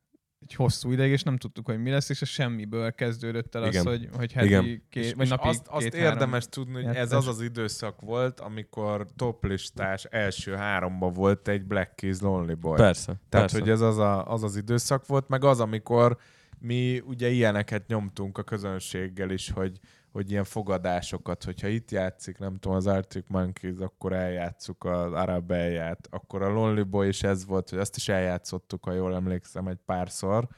egy 0.40 0.54
hosszú 0.54 0.92
ideig, 0.92 1.12
és 1.12 1.22
nem 1.22 1.36
tudtuk, 1.36 1.66
hogy 1.66 1.78
mi 1.78 1.90
lesz, 1.90 2.08
és 2.08 2.22
a 2.22 2.24
semmiből 2.24 2.92
kezdődött 2.92 3.54
el 3.54 3.66
Igen. 3.66 3.86
az, 3.86 3.92
hogy, 3.92 4.08
hogy 4.16 4.32
heti 4.32 4.46
Igen. 4.46 4.82
két, 4.88 5.04
És, 5.04 5.12
vagy 5.12 5.24
és 5.24 5.30
napi 5.30 5.48
azt, 5.48 5.66
azt 5.66 5.82
két-három 5.88 6.12
érdemes 6.12 6.46
tudni, 6.48 6.82
hogy 6.82 6.96
ez 6.96 7.12
az 7.12 7.26
az 7.26 7.40
időszak 7.40 8.00
volt, 8.00 8.40
amikor 8.40 9.06
toplistás 9.16 10.04
első 10.04 10.54
háromba 10.54 11.08
volt 11.08 11.48
egy 11.48 11.64
Black 11.64 11.94
Keys 11.96 12.20
Lonely 12.20 12.54
Boy. 12.54 12.76
Persze. 12.76 13.04
Tehát, 13.04 13.20
persze. 13.28 13.58
hogy 13.58 13.68
ez 13.68 13.80
az, 13.80 13.98
a, 13.98 14.32
az 14.32 14.42
az 14.42 14.56
időszak 14.56 15.06
volt, 15.06 15.28
meg 15.28 15.44
az, 15.44 15.60
amikor 15.60 16.16
mi 16.58 17.00
ugye 17.00 17.28
ilyeneket 17.28 17.86
nyomtunk 17.86 18.38
a 18.38 18.42
közönséggel 18.42 19.30
is, 19.30 19.50
hogy, 19.50 19.78
hogy 20.12 20.30
ilyen 20.30 20.44
fogadásokat, 20.44 21.44
hogyha 21.44 21.68
itt 21.68 21.90
játszik, 21.90 22.38
nem 22.38 22.56
tudom, 22.58 22.76
az 22.76 22.86
Arctic 22.86 23.24
Monkeys, 23.28 23.78
akkor 23.78 24.12
eljátszuk 24.12 24.84
az 24.84 25.12
Arabellját, 25.12 26.08
akkor 26.10 26.42
a 26.42 26.48
Lonely 26.48 26.82
Boy 26.82 27.08
is 27.08 27.22
ez 27.22 27.46
volt, 27.46 27.70
hogy 27.70 27.78
azt 27.78 27.96
is 27.96 28.08
eljátszottuk, 28.08 28.84
ha 28.84 28.92
jól 28.92 29.14
emlékszem, 29.14 29.66
egy 29.66 29.78
párszor, 29.86 30.48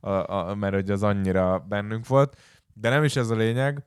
a, 0.00 0.10
a, 0.10 0.54
mert 0.54 0.74
hogy 0.74 0.90
az 0.90 1.02
annyira 1.02 1.58
bennünk 1.68 2.06
volt. 2.06 2.36
De 2.74 2.88
nem 2.88 3.04
is 3.04 3.16
ez 3.16 3.30
a 3.30 3.34
lényeg, 3.34 3.84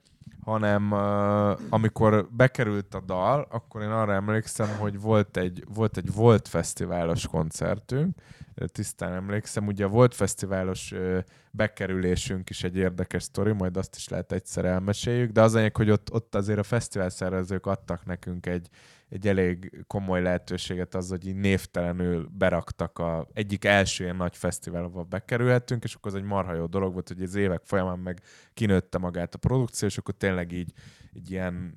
hanem 0.47 0.91
uh, 0.91 1.59
amikor 1.69 2.27
bekerült 2.31 2.93
a 2.93 3.01
dal, 3.01 3.47
akkor 3.49 3.81
én 3.81 3.89
arra 3.89 4.13
emlékszem, 4.13 4.67
hogy 4.77 4.99
volt 4.99 5.37
egy 5.37 5.63
volt, 5.73 5.97
egy 5.97 6.13
volt 6.13 6.47
fesztiválos 6.47 7.27
koncertünk, 7.27 8.17
tisztán 8.65 9.13
emlékszem, 9.13 9.67
ugye 9.67 9.85
a 9.85 9.87
volt 9.87 10.15
fesztiválos 10.15 10.91
uh, 10.91 11.17
bekerülésünk 11.51 12.49
is 12.49 12.63
egy 12.63 12.75
érdekes 12.75 13.23
sztori, 13.23 13.51
majd 13.51 13.77
azt 13.77 13.95
is 13.95 14.07
lehet 14.09 14.31
egyszer 14.31 14.65
elmeséljük, 14.65 15.31
de 15.31 15.41
az 15.41 15.53
a 15.53 15.55
lényeg, 15.55 15.75
hogy 15.75 15.89
ott, 15.89 16.13
ott 16.13 16.35
azért 16.35 16.59
a 16.59 16.63
fesztivál 16.63 17.09
szervezők 17.09 17.65
adtak 17.65 18.05
nekünk 18.05 18.45
egy, 18.45 18.69
egy 19.09 19.27
elég 19.27 19.83
komoly 19.87 20.21
lehetőséget 20.21 20.95
az, 20.95 21.09
hogy 21.09 21.27
így 21.27 21.35
névtelenül 21.35 22.29
beraktak 22.31 22.99
a 22.99 23.27
egyik 23.33 23.65
első 23.65 24.03
ilyen 24.03 24.15
nagy 24.15 24.37
fesztivál, 24.37 24.83
ahol 24.83 25.03
bekerülhettünk, 25.03 25.83
és 25.83 25.95
akkor 25.95 26.11
az 26.11 26.17
egy 26.17 26.23
marha 26.23 26.53
jó 26.53 26.65
dolog 26.65 26.93
volt, 26.93 27.07
hogy 27.07 27.21
az 27.21 27.35
évek 27.35 27.61
folyamán 27.65 27.99
meg 27.99 28.21
kinőtte 28.53 28.97
magát 28.97 29.33
a 29.33 29.37
produkció, 29.37 29.87
és 29.87 29.97
akkor 29.97 30.13
tényleg 30.13 30.51
így 30.51 30.73
egy 31.13 31.31
ilyen 31.31 31.73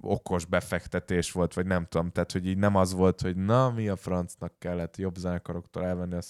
okos 0.00 0.44
befektetés 0.44 1.32
volt, 1.32 1.54
vagy 1.54 1.66
nem 1.66 1.86
tudom, 1.86 2.10
tehát 2.10 2.32
hogy 2.32 2.46
így 2.46 2.58
nem 2.58 2.76
az 2.76 2.94
volt, 2.94 3.20
hogy 3.20 3.36
na, 3.36 3.70
mi 3.70 3.88
a 3.88 3.96
francnak 3.96 4.52
kellett 4.58 4.96
jobb 4.96 5.16
zenekaroktól 5.16 5.84
elvenni 5.84 6.14
a 6.14 6.22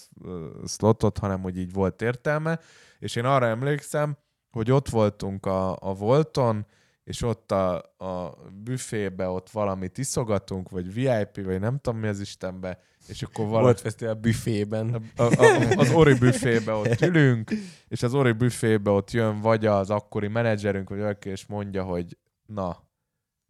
szlotot, 0.64 1.18
hanem 1.18 1.42
hogy 1.42 1.58
így 1.58 1.73
volt 1.73 2.02
értelme, 2.02 2.58
és 2.99 3.16
én 3.16 3.25
arra 3.25 3.46
emlékszem, 3.46 4.16
hogy 4.50 4.70
ott 4.70 4.88
voltunk 4.88 5.46
a, 5.46 5.76
a 5.80 5.94
Volton, 5.94 6.66
és 7.06 7.22
ott 7.22 7.52
a, 7.52 7.75
a 7.98 8.36
büfébe 8.64 9.28
ott 9.28 9.50
valamit 9.50 9.98
iszogatunk, 9.98 10.68
vagy 10.68 10.92
VIP, 10.94 11.44
vagy 11.44 11.60
nem 11.60 11.78
tudom 11.78 12.00
mi 12.00 12.08
az 12.08 12.20
Istenbe, 12.20 12.80
és 13.08 13.22
akkor 13.22 13.44
valami... 13.46 13.64
Volt 13.64 13.80
fesztivál 13.80 14.14
büfében. 14.14 15.10
A, 15.16 15.22
a, 15.22 15.70
az 15.76 15.90
Ori 15.90 16.14
büfébe 16.14 16.72
ott 16.72 17.00
ülünk, 17.00 17.50
és 17.88 18.02
az 18.02 18.14
Ori 18.14 18.32
büfébe 18.32 18.90
ott 18.90 19.10
jön 19.10 19.40
vagy 19.40 19.66
az 19.66 19.90
akkori 19.90 20.28
menedzserünk, 20.28 20.88
vagy 20.88 20.98
valaki, 20.98 21.28
és 21.28 21.46
mondja, 21.46 21.82
hogy 21.82 22.16
na, 22.46 22.86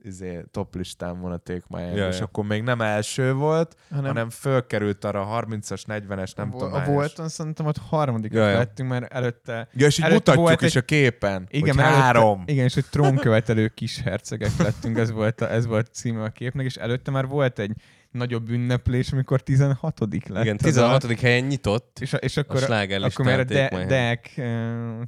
izé, 0.02 0.44
top 0.50 0.74
listán 0.74 1.20
van 1.20 1.32
a 1.32 1.36
Take 1.36 1.62
My 1.68 1.80
Hand, 1.82 1.96
Ja, 1.96 2.08
és 2.08 2.18
ja. 2.18 2.24
akkor 2.24 2.44
még 2.44 2.62
nem 2.62 2.80
első 2.80 3.32
volt, 3.34 3.76
hanem, 3.90 4.04
hanem 4.04 4.30
fölkerült 4.30 5.04
arra 5.04 5.20
a 5.36 5.44
30-as, 5.46 5.82
40-es, 5.86 6.36
nem 6.36 6.54
a, 6.54 6.56
tudom 6.58 6.72
a. 6.72 6.84
Volton 6.84 7.28
szerintem 7.28 7.66
ott 7.66 7.76
harmadik 7.78 8.32
Ja, 8.32 8.48
ja. 8.48 8.56
lettünk, 8.58 8.88
mert 8.88 9.12
előtte 9.12 9.68
Ja, 9.72 9.86
és 9.86 9.98
így 9.98 10.04
Előtte 10.04 10.14
mutatjuk 10.30 10.46
volt 10.46 10.62
is 10.62 10.74
egy- 10.76 10.82
a 10.82 10.84
képen, 10.84 11.46
igen, 11.50 11.66
hogy 11.66 11.76
mert 11.76 11.88
előtte- 11.88 12.04
három. 12.04 12.42
Igen, 12.46 12.64
és 12.64 12.74
hogy 12.74 12.84
trónkövetelő 12.90 13.68
kis 13.74 14.00
hercegek 14.00 14.56
lettünk, 14.58 14.98
ez 14.98 15.10
volt, 15.10 15.40
a, 15.40 15.50
ez 15.52 15.66
volt 15.66 15.88
címe 15.92 16.22
a 16.22 16.28
képnek, 16.30 16.66
és 16.66 16.76
előtte 16.76 17.10
már 17.10 17.26
volt 17.26 17.58
egy 17.58 17.72
nagyobb 18.16 18.48
ünneplés, 18.50 19.12
amikor 19.12 19.42
16 19.42 20.00
lett. 20.28 20.42
Igen, 20.42 20.56
az 20.56 20.62
16. 20.62 21.20
helyen 21.20 21.44
nyitott 21.44 21.98
És, 22.00 22.12
a- 22.12 22.16
és 22.16 22.36
a 22.36 22.40
akkor, 22.40 22.60
sláger 22.60 23.02
akkor 23.02 23.24
már 23.24 23.40
a 23.40 23.44
de. 23.44 23.86
Deák 23.86 24.40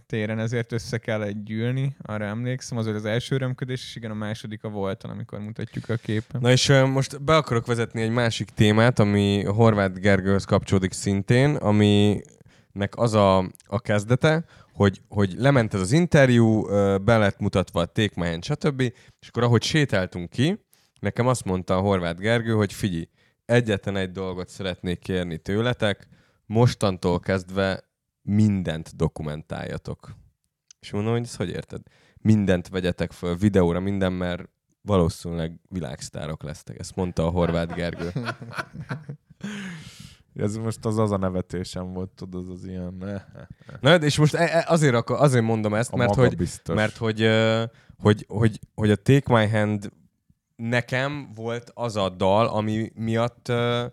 téren 0.07 0.39
ezért 0.39 0.73
össze 0.73 0.99
kellett 0.99 1.45
gyűlni, 1.45 1.97
arra 2.03 2.25
emlékszem, 2.25 2.79
az 2.79 2.85
volt 2.85 2.97
az 2.97 3.05
első 3.05 3.35
örömködés, 3.35 3.81
és 3.81 3.97
igen, 3.97 4.11
a 4.11 4.15
második 4.15 4.65
a 4.65 4.69
voltan, 4.69 5.11
amikor 5.11 5.39
mutatjuk 5.39 5.89
a 5.89 5.97
képen. 5.97 6.41
Na 6.41 6.51
és 6.51 6.69
ö, 6.69 6.87
most 6.87 7.23
be 7.23 7.37
akarok 7.37 7.67
vezetni 7.67 8.03
egy 8.03 8.11
másik 8.11 8.49
témát, 8.51 8.99
ami 8.99 9.45
Horváth 9.45 9.99
Gergőhöz 10.01 10.45
kapcsolódik 10.45 10.93
szintén, 10.93 11.55
aminek 11.55 12.97
az 12.97 13.15
a, 13.15 13.39
a 13.67 13.81
kezdete, 13.81 14.45
hogy, 14.73 15.01
hogy 15.09 15.35
lement 15.37 15.75
ez 15.75 15.81
az 15.81 15.93
interjú, 15.93 16.67
be 16.99 17.17
lett 17.17 17.39
mutatva 17.39 17.81
a 17.81 17.93
Hand, 18.17 18.45
stb. 18.45 18.81
És 19.21 19.29
akkor 19.29 19.43
ahogy 19.43 19.63
sétáltunk 19.63 20.31
ki, 20.31 20.59
nekem 21.01 21.27
azt 21.27 21.45
mondta 21.45 21.77
a 21.77 21.81
Horváth 21.81 22.21
Gergő, 22.21 22.53
hogy 22.53 22.73
figyelj, 22.73 23.09
egyetlen 23.45 23.97
egy 23.97 24.13
dolgot 24.13 24.49
szeretnék 24.49 24.99
kérni 24.99 25.39
tőletek, 25.39 26.09
mostantól 26.47 27.21
kezdve 27.21 27.85
mindent 28.23 28.97
dokumentáljatok. 28.97 30.17
És 30.81 30.91
mondom, 30.91 31.13
hogy 31.13 31.23
ezt 31.23 31.37
hogy 31.37 31.51
érted? 31.51 31.81
Mindent 32.21 32.69
vegyetek 32.69 33.13
föl 33.13 33.37
videóra, 33.37 33.81
minden, 33.81 34.13
mert 34.13 34.49
valószínűleg 34.81 35.61
világsztárok 35.69 36.43
lesztek. 36.43 36.79
Ezt 36.79 36.97
mondta 36.97 37.27
a 37.27 37.31
Horváth 37.31 37.75
Gergő. 37.75 38.13
Ez 40.35 40.57
most 40.57 40.85
az 40.85 40.99
az 40.99 41.11
a 41.11 41.17
nevetésem 41.17 41.93
volt, 41.93 42.11
tudod, 42.11 42.51
az 42.51 42.65
ilyen... 42.65 42.95
Ne, 42.99 43.25
Na, 43.81 43.95
és 43.95 44.19
most 44.19 44.35
e- 44.35 44.57
e- 44.57 44.65
azért, 44.69 44.95
akar, 44.95 45.21
azért 45.21 45.45
mondom 45.45 45.75
ezt, 45.75 45.93
a 45.93 45.97
mert 45.97 46.15
hogy, 46.15 46.49
mert 46.75 46.97
hogy, 46.97 47.29
hogy, 47.97 48.25
hogy, 48.29 48.59
hogy 48.75 48.91
a 48.91 48.97
Take 48.97 49.35
My 49.35 49.49
Hand 49.49 49.93
nekem 50.63 51.31
volt 51.35 51.71
az 51.75 51.97
a 51.97 52.09
dal, 52.09 52.47
ami 52.47 52.93
miatt 52.95 53.49
ö, 53.49 53.85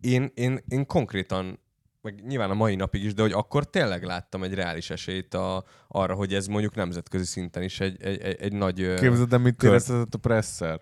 én, 0.00 0.30
én, 0.34 0.58
én 0.68 0.86
konkrétan 0.86 1.58
meg 2.02 2.26
nyilván 2.26 2.50
a 2.50 2.54
mai 2.54 2.74
napig 2.74 3.04
is, 3.04 3.14
de 3.14 3.22
hogy 3.22 3.32
akkor 3.32 3.70
tényleg 3.70 4.02
láttam 4.02 4.42
egy 4.42 4.54
reális 4.54 4.90
esélyt 4.90 5.34
a, 5.34 5.64
arra, 5.88 6.14
hogy 6.14 6.34
ez 6.34 6.46
mondjuk 6.46 6.74
nemzetközi 6.74 7.24
szinten 7.24 7.62
is 7.62 7.80
egy, 7.80 8.02
egy, 8.02 8.20
egy, 8.20 8.36
egy 8.40 8.52
nagy... 8.52 8.94
Képzeld, 8.94 9.32
el, 9.32 9.38
mit 9.38 9.56
kör- 9.56 9.72
éreztetett 9.72 10.14
a 10.14 10.18
presser? 10.18 10.80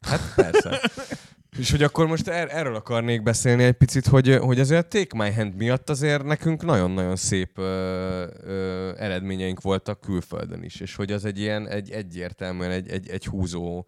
Hát 0.00 0.34
persze. 0.34 0.80
És 1.58 1.70
hogy 1.70 1.82
akkor 1.82 2.06
most 2.06 2.28
er- 2.28 2.50
erről 2.52 2.74
akarnék 2.74 3.22
beszélni 3.22 3.62
egy 3.62 3.72
picit, 3.72 4.06
hogy, 4.06 4.36
hogy 4.36 4.60
azért 4.60 4.84
a 4.84 4.88
Take 4.88 5.24
My 5.24 5.32
Hand 5.32 5.54
miatt 5.54 5.90
azért 5.90 6.24
nekünk 6.24 6.64
nagyon-nagyon 6.64 7.16
szép 7.16 7.58
ö, 7.58 8.26
ö, 8.44 8.92
eredményeink 8.96 9.60
voltak 9.60 10.00
külföldön 10.00 10.62
is, 10.62 10.80
és 10.80 10.94
hogy 10.94 11.12
az 11.12 11.24
egy 11.24 11.38
ilyen 11.38 11.68
egy 11.68 11.90
egyértelműen 11.90 12.70
egy, 12.70 12.88
egy, 12.88 13.08
egy 13.08 13.26
húzó 13.26 13.86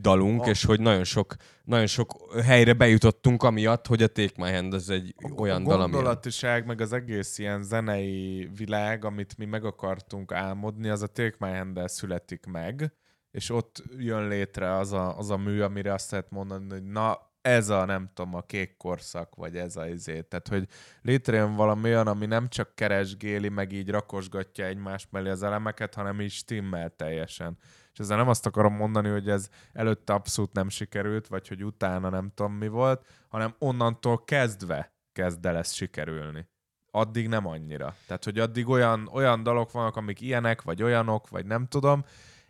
dalunk, 0.00 0.42
A- 0.42 0.48
és 0.48 0.64
hogy 0.64 0.80
nagyon 0.80 1.04
sok, 1.04 1.34
nagyon 1.64 1.86
sok 1.86 2.34
helyre 2.42 2.72
bejutottunk 2.72 3.42
amiatt, 3.42 3.86
hogy 3.86 4.02
a 4.02 4.06
Take 4.06 4.32
My 4.36 4.52
Hand 4.52 4.74
az 4.74 4.90
egy 4.90 5.14
olyan 5.36 5.64
a 5.64 5.68
dal, 5.68 5.80
ami... 5.80 5.92
gondolatiság, 5.92 6.66
meg 6.66 6.80
az 6.80 6.92
egész 6.92 7.38
ilyen 7.38 7.62
zenei 7.62 8.50
világ, 8.56 9.04
amit 9.04 9.38
mi 9.38 9.44
meg 9.44 9.64
akartunk 9.64 10.32
álmodni, 10.32 10.88
az 10.88 11.02
a 11.02 11.06
Take 11.06 11.36
My 11.38 11.50
hand 11.50 11.88
születik 11.88 12.46
meg, 12.46 12.92
és 13.30 13.50
ott 13.50 13.82
jön 13.98 14.28
létre 14.28 14.76
az 14.76 14.92
a, 14.92 15.18
az 15.18 15.30
a 15.30 15.36
mű, 15.36 15.60
amire 15.60 15.92
azt 15.92 16.10
lehet 16.10 16.30
mondani, 16.30 16.68
hogy 16.68 16.82
na, 16.84 17.30
ez 17.42 17.68
a, 17.68 17.84
nem 17.84 18.10
tudom, 18.14 18.34
a 18.34 18.40
kék 18.40 18.76
korszak, 18.76 19.34
vagy 19.34 19.56
ez 19.56 19.76
a 19.76 19.88
izé. 19.88 20.20
Tehát, 20.20 20.48
hogy 20.48 20.68
létrejön 21.02 21.54
valami 21.54 21.88
olyan, 21.88 22.06
ami 22.06 22.26
nem 22.26 22.48
csak 22.48 22.74
keresgéli, 22.74 23.48
meg 23.48 23.72
így 23.72 23.90
rakosgatja 23.90 24.64
egymás 24.64 25.06
mellé 25.10 25.30
az 25.30 25.42
elemeket, 25.42 25.94
hanem 25.94 26.20
így 26.20 26.30
stimmel 26.30 26.90
teljesen. 26.96 27.58
És 27.92 27.98
ezzel 27.98 28.16
nem 28.16 28.28
azt 28.28 28.46
akarom 28.46 28.74
mondani, 28.74 29.08
hogy 29.08 29.28
ez 29.28 29.48
előtte 29.72 30.12
abszolút 30.12 30.52
nem 30.52 30.68
sikerült, 30.68 31.26
vagy 31.26 31.48
hogy 31.48 31.64
utána 31.64 32.08
nem 32.08 32.32
tudom 32.34 32.52
mi 32.52 32.68
volt, 32.68 33.06
hanem 33.28 33.54
onnantól 33.58 34.24
kezdve 34.24 34.92
kezd 35.12 35.46
el 35.46 35.56
ez 35.56 35.72
sikerülni. 35.72 36.48
Addig 36.90 37.28
nem 37.28 37.46
annyira. 37.46 37.94
Tehát, 38.06 38.24
hogy 38.24 38.38
addig 38.38 38.68
olyan, 38.68 39.08
olyan 39.12 39.42
dalok 39.42 39.72
vannak, 39.72 39.96
amik 39.96 40.20
ilyenek, 40.20 40.62
vagy 40.62 40.82
olyanok, 40.82 41.28
vagy 41.28 41.46
nem 41.46 41.66
tudom. 41.66 42.04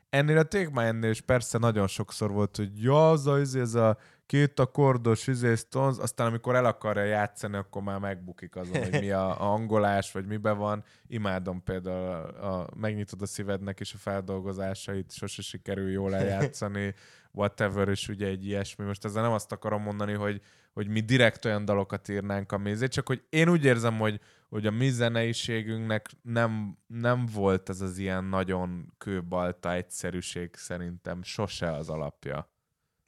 Ennél 0.08 0.38
a 0.38 0.42
Take 0.42 0.70
Hand-nél 0.74 1.10
is 1.10 1.20
persze 1.20 1.58
nagyon 1.58 1.86
sokszor 1.86 2.30
volt, 2.30 2.56
hogy 2.56 2.82
ja, 2.82 3.10
az 3.10 3.26
a, 3.26 3.36
ez 3.36 3.74
a 3.74 3.98
két 4.30 4.60
akkordos 4.60 5.26
izé, 5.26 5.54
Stones, 5.54 5.98
aztán 5.98 6.26
amikor 6.26 6.54
el 6.54 6.64
akarja 6.64 7.04
játszani, 7.04 7.56
akkor 7.56 7.82
már 7.82 7.98
megbukik 7.98 8.56
azon, 8.56 8.82
hogy 8.82 9.00
mi 9.00 9.10
a, 9.10 9.40
a 9.40 9.52
angolás, 9.54 10.12
vagy 10.12 10.26
mibe 10.26 10.52
van. 10.52 10.84
Imádom 11.06 11.62
például 11.62 12.06
a, 12.06 12.60
a 12.60 12.68
megnyitod 12.76 13.22
a 13.22 13.26
szívednek 13.26 13.80
és 13.80 13.94
a 13.94 13.98
feldolgozásait, 13.98 15.12
sose 15.12 15.42
sikerül 15.42 15.90
jól 15.90 16.14
eljátszani, 16.14 16.94
whatever, 17.32 17.88
és 17.88 18.08
ugye 18.08 18.26
egy 18.26 18.46
ilyesmi. 18.46 18.84
Most 18.84 19.04
ezzel 19.04 19.22
nem 19.22 19.32
azt 19.32 19.52
akarom 19.52 19.82
mondani, 19.82 20.12
hogy, 20.12 20.40
hogy 20.72 20.88
mi 20.88 21.00
direkt 21.00 21.44
olyan 21.44 21.64
dalokat 21.64 22.08
írnánk 22.08 22.52
a 22.52 22.58
mézét, 22.58 22.92
csak 22.92 23.06
hogy 23.06 23.24
én 23.28 23.48
úgy 23.48 23.64
érzem, 23.64 23.98
hogy, 23.98 24.20
hogy 24.48 24.66
a 24.66 24.70
mi 24.70 24.88
zeneiségünknek 24.88 26.10
nem, 26.22 26.78
nem 26.86 27.26
volt 27.32 27.68
ez 27.68 27.80
az 27.80 27.98
ilyen 27.98 28.24
nagyon 28.24 28.94
kőbalta 28.98 29.72
egyszerűség 29.72 30.54
szerintem 30.54 31.22
sose 31.22 31.72
az 31.72 31.88
alapja. 31.88 32.49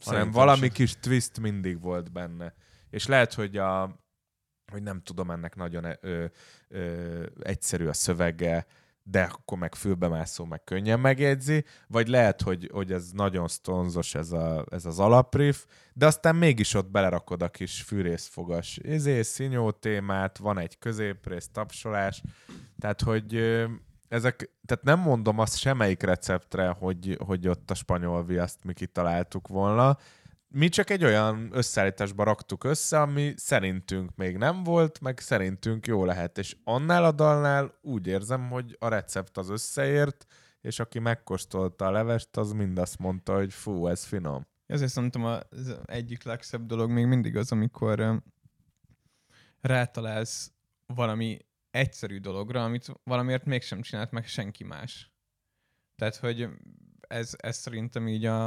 Hanem 0.05 0.31
valami 0.31 0.61
sem. 0.61 0.69
kis 0.69 0.97
twist 1.01 1.41
mindig 1.41 1.81
volt 1.81 2.13
benne. 2.13 2.55
És 2.91 3.07
lehet, 3.07 3.35
hogy 3.35 3.57
a 3.57 4.01
hogy 4.73 4.83
nem 4.83 5.01
tudom, 5.03 5.31
ennek 5.31 5.57
nagyon 5.57 5.85
ö, 6.01 6.25
ö, 6.69 7.27
egyszerű 7.43 7.87
a 7.87 7.93
szövege, 7.93 8.67
de 9.03 9.23
akkor 9.23 9.59
meg 9.59 9.75
fülbemászó, 9.75 10.45
meg 10.45 10.65
könnyen 10.65 11.01
megjegyzi, 11.01 11.65
vagy 11.87 12.09
lehet, 12.09 12.43
hogy, 12.43 12.71
hogy 12.73 12.93
ez 12.93 13.11
nagyon 13.11 13.49
stonzos 13.49 14.15
ez, 14.15 14.33
a, 14.33 14.67
ez 14.71 14.85
az 14.85 14.99
alapriff, 14.99 15.65
de 15.93 16.07
aztán 16.07 16.37
mégis 16.37 16.75
ott 16.75 16.91
belerakod 16.91 17.43
a 17.43 17.49
kis 17.49 17.83
fűrészfogas 17.83 18.77
izé, 18.83 19.23
színyó 19.23 19.71
témát, 19.71 20.39
van 20.39 20.59
egy 20.59 20.79
középrész, 20.79 21.49
tapsolás, 21.53 22.23
tehát 22.79 23.01
hogy 23.01 23.35
ezek, 24.13 24.51
tehát 24.67 24.85
nem 24.85 24.99
mondom 24.99 25.39
azt 25.39 25.59
semmelyik 25.59 26.03
receptre, 26.03 26.69
hogy, 26.69 27.19
hogy 27.27 27.49
ott 27.49 27.71
a 27.71 27.75
spanyol 27.75 28.25
viaszt 28.25 28.65
mi 28.65 28.73
kitaláltuk 28.73 29.49
volna, 29.49 29.99
mi 30.49 30.69
csak 30.69 30.91
egy 30.91 31.05
olyan 31.05 31.49
összeállításba 31.53 32.25
raktuk 32.25 32.65
össze, 32.65 33.01
ami 33.01 33.35
szerintünk 33.37 34.17
még 34.17 34.37
nem 34.37 34.63
volt, 34.63 35.01
meg 35.01 35.19
szerintünk 35.19 35.87
jó 35.87 36.05
lehet. 36.05 36.39
És 36.39 36.57
annál 36.65 37.05
a 37.05 37.13
dalnál 37.13 37.79
úgy 37.83 38.07
érzem, 38.07 38.51
hogy 38.51 38.77
a 38.79 38.89
recept 38.89 39.37
az 39.37 39.51
összeért, 39.51 40.27
és 40.61 40.79
aki 40.79 40.99
megkóstolta 40.99 41.87
a 41.87 41.91
levest, 41.91 42.37
az 42.37 42.53
mind 42.53 42.79
azt 42.79 42.99
mondta, 42.99 43.35
hogy 43.35 43.53
fú, 43.53 43.87
ez 43.87 44.05
finom. 44.05 44.47
Ezért 44.67 44.91
szerintem 44.91 45.25
az 45.25 45.77
egyik 45.85 46.23
legszebb 46.23 46.67
dolog 46.67 46.91
még 46.91 47.07
mindig 47.07 47.37
az, 47.37 47.53
amikor 47.53 48.23
rátalálsz 49.61 50.53
valami 50.87 51.39
egyszerű 51.73 52.19
dologra, 52.19 52.65
amit 52.65 52.93
valamiért 53.05 53.45
mégsem 53.45 53.81
csinált 53.81 54.11
meg 54.11 54.27
senki 54.27 54.65
más. 54.65 55.13
Tehát, 55.97 56.17
hogy 56.17 56.49
ez, 57.01 57.35
ez 57.37 57.57
szerintem 57.57 58.09
így 58.09 58.25
a, 58.25 58.47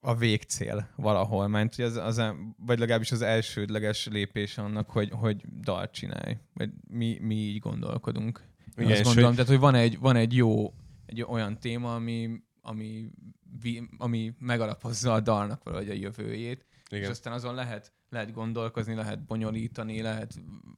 a 0.00 0.14
végcél 0.14 0.88
valahol, 0.96 1.48
mert 1.48 1.78
az, 1.78 1.96
az, 1.96 2.22
vagy 2.56 2.78
legalábbis 2.78 3.12
az 3.12 3.22
elsődleges 3.22 4.06
lépés 4.06 4.58
annak, 4.58 4.90
hogy, 4.90 5.10
hogy 5.10 5.44
dalt 5.60 5.90
csinálj. 5.92 6.36
Vagy 6.52 6.70
mi, 6.88 7.18
mi 7.20 7.34
így 7.34 7.58
gondolkodunk. 7.58 8.42
Igen, 8.72 8.84
Igen, 8.84 8.92
azt 8.92 9.02
gondolom, 9.04 9.26
hogy- 9.28 9.34
tehát, 9.36 9.50
hogy 9.50 9.60
van 9.60 9.74
egy, 9.74 9.98
van 9.98 10.16
egy 10.16 10.34
jó, 10.34 10.74
egy 11.06 11.22
olyan 11.22 11.58
téma, 11.58 11.94
ami, 11.94 12.42
ami, 12.60 13.10
ami 13.98 14.34
megalapozza 14.38 15.12
a 15.12 15.20
dalnak 15.20 15.64
valahogy 15.64 15.88
a 15.88 15.92
jövőjét, 15.94 16.66
Igen. 16.90 17.02
és 17.02 17.08
aztán 17.08 17.32
azon 17.32 17.54
lehet, 17.54 17.92
lehet 18.14 18.32
gondolkozni, 18.32 18.94
lehet 18.94 19.24
bonyolítani, 19.24 20.02
lehet 20.02 20.34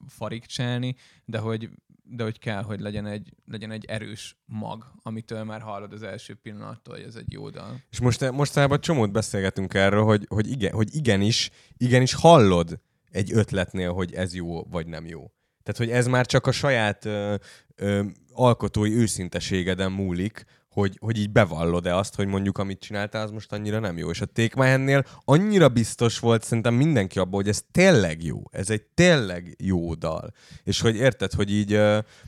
farigcselni, 0.09 0.97
de 1.25 1.39
hogy, 1.39 1.71
de 2.03 2.23
hogy 2.23 2.39
kell, 2.39 2.63
hogy 2.63 2.81
legyen 2.81 3.07
egy, 3.07 3.35
legyen 3.45 3.71
egy 3.71 3.85
erős 3.85 4.37
mag, 4.45 4.93
amitől 5.03 5.45
már 5.45 5.61
hallod 5.61 5.93
az 5.93 6.03
első 6.03 6.35
pillanattól, 6.35 6.95
hogy 6.95 7.05
ez 7.05 7.15
egy 7.15 7.33
jó 7.33 7.51
dal. 7.51 7.81
És 7.91 8.01
most, 8.01 8.31
mostanában 8.31 8.81
csomót 8.81 9.13
beszélgetünk 9.13 9.75
erről, 9.75 10.05
hogy, 10.05 10.27
hogy, 10.29 10.51
igen, 10.51 10.73
hogy 10.73 10.95
igenis, 10.95 11.51
igenis 11.77 12.15
hallod 12.15 12.81
egy 13.11 13.33
ötletnél, 13.33 13.93
hogy 13.93 14.15
ez 14.15 14.35
jó 14.35 14.63
vagy 14.63 14.87
nem 14.87 15.07
jó. 15.07 15.31
Tehát, 15.63 15.81
hogy 15.81 15.91
ez 15.91 16.07
már 16.07 16.27
csak 16.27 16.47
a 16.47 16.53
saját 16.53 17.05
ö, 17.05 17.35
ö, 17.75 18.05
alkotói 18.33 18.95
őszinteségeden 18.95 19.93
múlik, 19.93 20.45
hogy, 20.77 20.97
hogy 21.01 21.19
így 21.19 21.31
bevallod-e 21.31 21.97
azt, 21.97 22.15
hogy 22.15 22.27
mondjuk 22.27 22.59
amit 22.59 22.81
csináltál, 22.81 23.23
az 23.23 23.31
most 23.31 23.53
annyira 23.53 23.79
nem 23.79 23.99
jó. 23.99 24.11
És 24.11 24.21
a 24.21 24.65
Hand-nél 24.65 25.05
annyira 25.25 25.69
biztos 25.69 26.19
volt 26.19 26.45
szerintem 26.45 26.75
mindenki 26.75 27.19
abban, 27.19 27.35
hogy 27.35 27.49
ez 27.49 27.63
tényleg 27.71 28.25
jó. 28.25 28.43
Ez 28.51 28.71
egy 28.71 28.83
tényleg 28.83 29.57
jó 29.59 29.95
dal. 29.95 30.33
És 30.65 30.81
hogy 30.81 30.97
érted, 30.97 31.33
hogy 31.33 31.51
így 31.51 31.81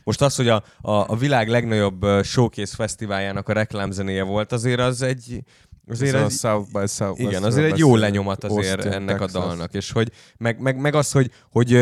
most 0.05 0.23
az, 0.23 0.37
hogy 0.37 0.49
a, 0.49 0.63
a, 0.81 0.93
a 0.93 1.17
világ 1.17 1.49
legnagyobb 1.49 2.07
showcase 2.23 2.77
fesztiváljának 2.77 3.49
a 3.49 3.53
reklámzenéje 3.53 4.23
volt, 4.23 4.53
azért 4.53 4.81
az 4.81 5.03
egy 5.03 5.43
azért 5.89 6.15
Ez 6.15 6.21
a 6.21 6.25
egy, 6.25 6.31
South 6.31 6.73
by 6.73 6.87
Southwest 6.87 7.31
igen, 7.31 7.43
azért 7.43 7.73
egy 7.73 7.79
jó 7.79 7.97
lenyomat 7.97 8.45
azért 8.45 8.85
ennek 8.85 9.21
a 9.21 9.27
dalnak, 9.27 9.75
és 9.75 9.93
hogy 9.93 10.13
meg, 10.37 10.61
meg, 10.61 10.81
meg 10.81 10.95
az, 10.95 11.13
hogy, 11.13 11.31
hogy, 11.51 11.73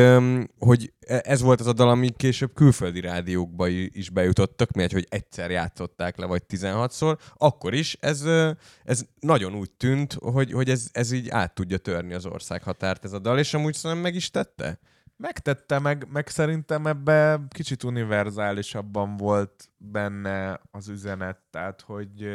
hogy 0.59 0.93
ez 1.07 1.41
volt 1.41 1.61
az 1.61 1.67
a 1.67 1.73
dal, 1.73 1.89
ami 1.89 2.11
később 2.17 2.55
külföldi 2.55 3.01
rádiókba 3.01 3.69
is 3.69 4.11
bejutottak, 4.11 4.73
mert 4.73 4.93
hogy 4.93 5.07
egyszer 5.09 5.51
játszották 5.51 6.17
le, 6.17 6.27
vagy 6.27 6.43
16-szor, 6.49 7.19
akkor 7.37 7.75
is 7.75 7.97
ez, 8.01 8.25
ez 8.85 9.05
nagyon 9.21 9.55
úgy 9.55 9.71
tűnt, 9.71 10.13
hogy, 10.13 10.53
hogy 10.53 10.71
ez, 10.71 10.89
ez 10.93 11.11
így 11.11 11.29
át 11.29 11.55
tudja 11.55 11.79
törni 11.79 12.15
az 12.15 12.27
országhatárt 12.27 13.05
ez 13.05 13.13
a 13.13 13.19
dal, 13.19 13.39
és 13.39 13.55
amúgy 13.55 13.75
szerintem 13.75 14.03
meg 14.03 14.15
is 14.15 14.31
tette. 14.31 14.79
Megtette, 15.17 15.79
meg, 15.79 16.07
meg 16.13 16.29
szerintem 16.29 16.87
ebbe 16.87 17.41
kicsit 17.49 17.83
univerzálisabban 17.83 19.17
volt 19.17 19.71
benne 19.77 20.61
az 20.71 20.89
üzenet, 20.89 21.39
tehát 21.51 21.81
hogy 21.81 22.29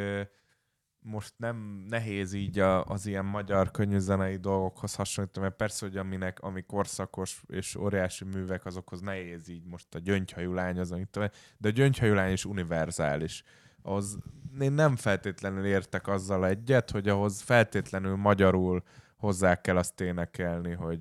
most 1.04 1.34
nem 1.38 1.86
nehéz 1.90 2.34
így 2.34 2.60
a, 2.60 2.84
az 2.84 3.06
ilyen 3.06 3.26
magyar 3.26 3.72
könnyűzenei 3.72 4.38
dolgokhoz 4.38 4.96
hasonlítani, 4.96 5.46
mert 5.46 5.58
persze, 5.58 5.86
hogy 5.86 5.98
aminek, 5.98 6.40
ami 6.40 6.62
korszakos 6.62 7.44
és 7.48 7.76
óriási 7.76 8.26
művek, 8.26 8.66
azokhoz 8.66 9.02
nehéz 9.02 9.48
így 9.48 9.66
most 9.66 9.96
a 9.96 10.00
gyöngyhajú 10.00 10.54
lány 10.54 10.80
az, 10.80 10.92
amit 10.92 11.32
de 11.58 11.68
a 11.68 11.72
gyöngyhajú 11.72 12.14
lány 12.14 12.32
is 12.32 12.46
univerzális. 12.46 13.44
Az, 13.82 14.18
én 14.60 14.72
nem 14.72 14.96
feltétlenül 14.96 15.66
értek 15.66 16.08
azzal 16.08 16.48
egyet, 16.48 16.92
hogy 16.92 17.10
ahhoz 17.10 17.42
feltétlenül 17.42 18.16
magyarul 18.16 18.84
hozzá 19.16 19.62
kell 19.62 19.78
azt 19.78 20.02
énekelni, 20.02 20.74
hogy, 20.74 21.00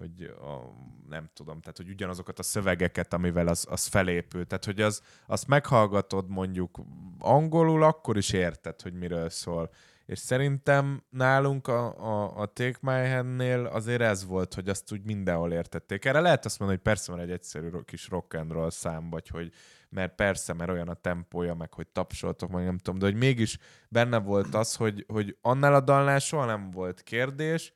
hogy 0.00 0.22
a, 0.22 0.74
nem 1.08 1.30
tudom, 1.34 1.60
tehát 1.60 1.76
hogy 1.76 1.88
ugyanazokat 1.88 2.38
a 2.38 2.42
szövegeket, 2.42 3.12
amivel 3.12 3.46
az, 3.48 3.66
az 3.70 3.86
felépül. 3.86 4.46
Tehát, 4.46 4.64
hogy 4.64 4.80
az, 4.80 5.02
azt 5.26 5.46
meghallgatod 5.46 6.28
mondjuk 6.28 6.80
angolul, 7.18 7.82
akkor 7.82 8.16
is 8.16 8.32
érted, 8.32 8.80
hogy 8.80 8.94
miről 8.94 9.30
szól. 9.30 9.70
És 10.06 10.18
szerintem 10.18 11.02
nálunk 11.10 11.68
a, 11.68 11.98
a, 11.98 12.40
a 12.40 12.46
Take 12.46 12.78
My 12.80 13.08
Hand-nél 13.08 13.66
azért 13.66 14.00
ez 14.00 14.24
volt, 14.26 14.54
hogy 14.54 14.68
azt 14.68 14.92
úgy 14.92 15.04
mindenhol 15.04 15.52
értették. 15.52 16.04
Erre 16.04 16.20
lehet 16.20 16.44
azt 16.44 16.58
mondani, 16.58 16.80
hogy 16.82 16.92
persze 16.92 17.12
van 17.12 17.20
egy 17.20 17.30
egyszerű 17.30 17.68
kis 17.84 18.08
rock 18.08 18.34
and 18.34 18.52
roll 18.52 18.70
szám, 18.70 19.10
vagy 19.10 19.28
hogy 19.28 19.52
mert 19.88 20.14
persze, 20.14 20.52
mert 20.52 20.70
olyan 20.70 20.88
a 20.88 20.94
tempója, 20.94 21.54
meg 21.54 21.74
hogy 21.74 21.86
tapsoltok, 21.86 22.50
meg 22.50 22.64
nem 22.64 22.78
tudom, 22.78 22.98
de 22.98 23.06
hogy 23.06 23.14
mégis 23.14 23.58
benne 23.88 24.18
volt 24.18 24.54
az, 24.54 24.76
hogy, 24.76 25.04
hogy 25.08 25.36
annál 25.40 25.74
a 25.74 25.80
dalnál 25.80 26.18
soha 26.18 26.44
nem 26.44 26.70
volt 26.70 27.02
kérdés, 27.02 27.72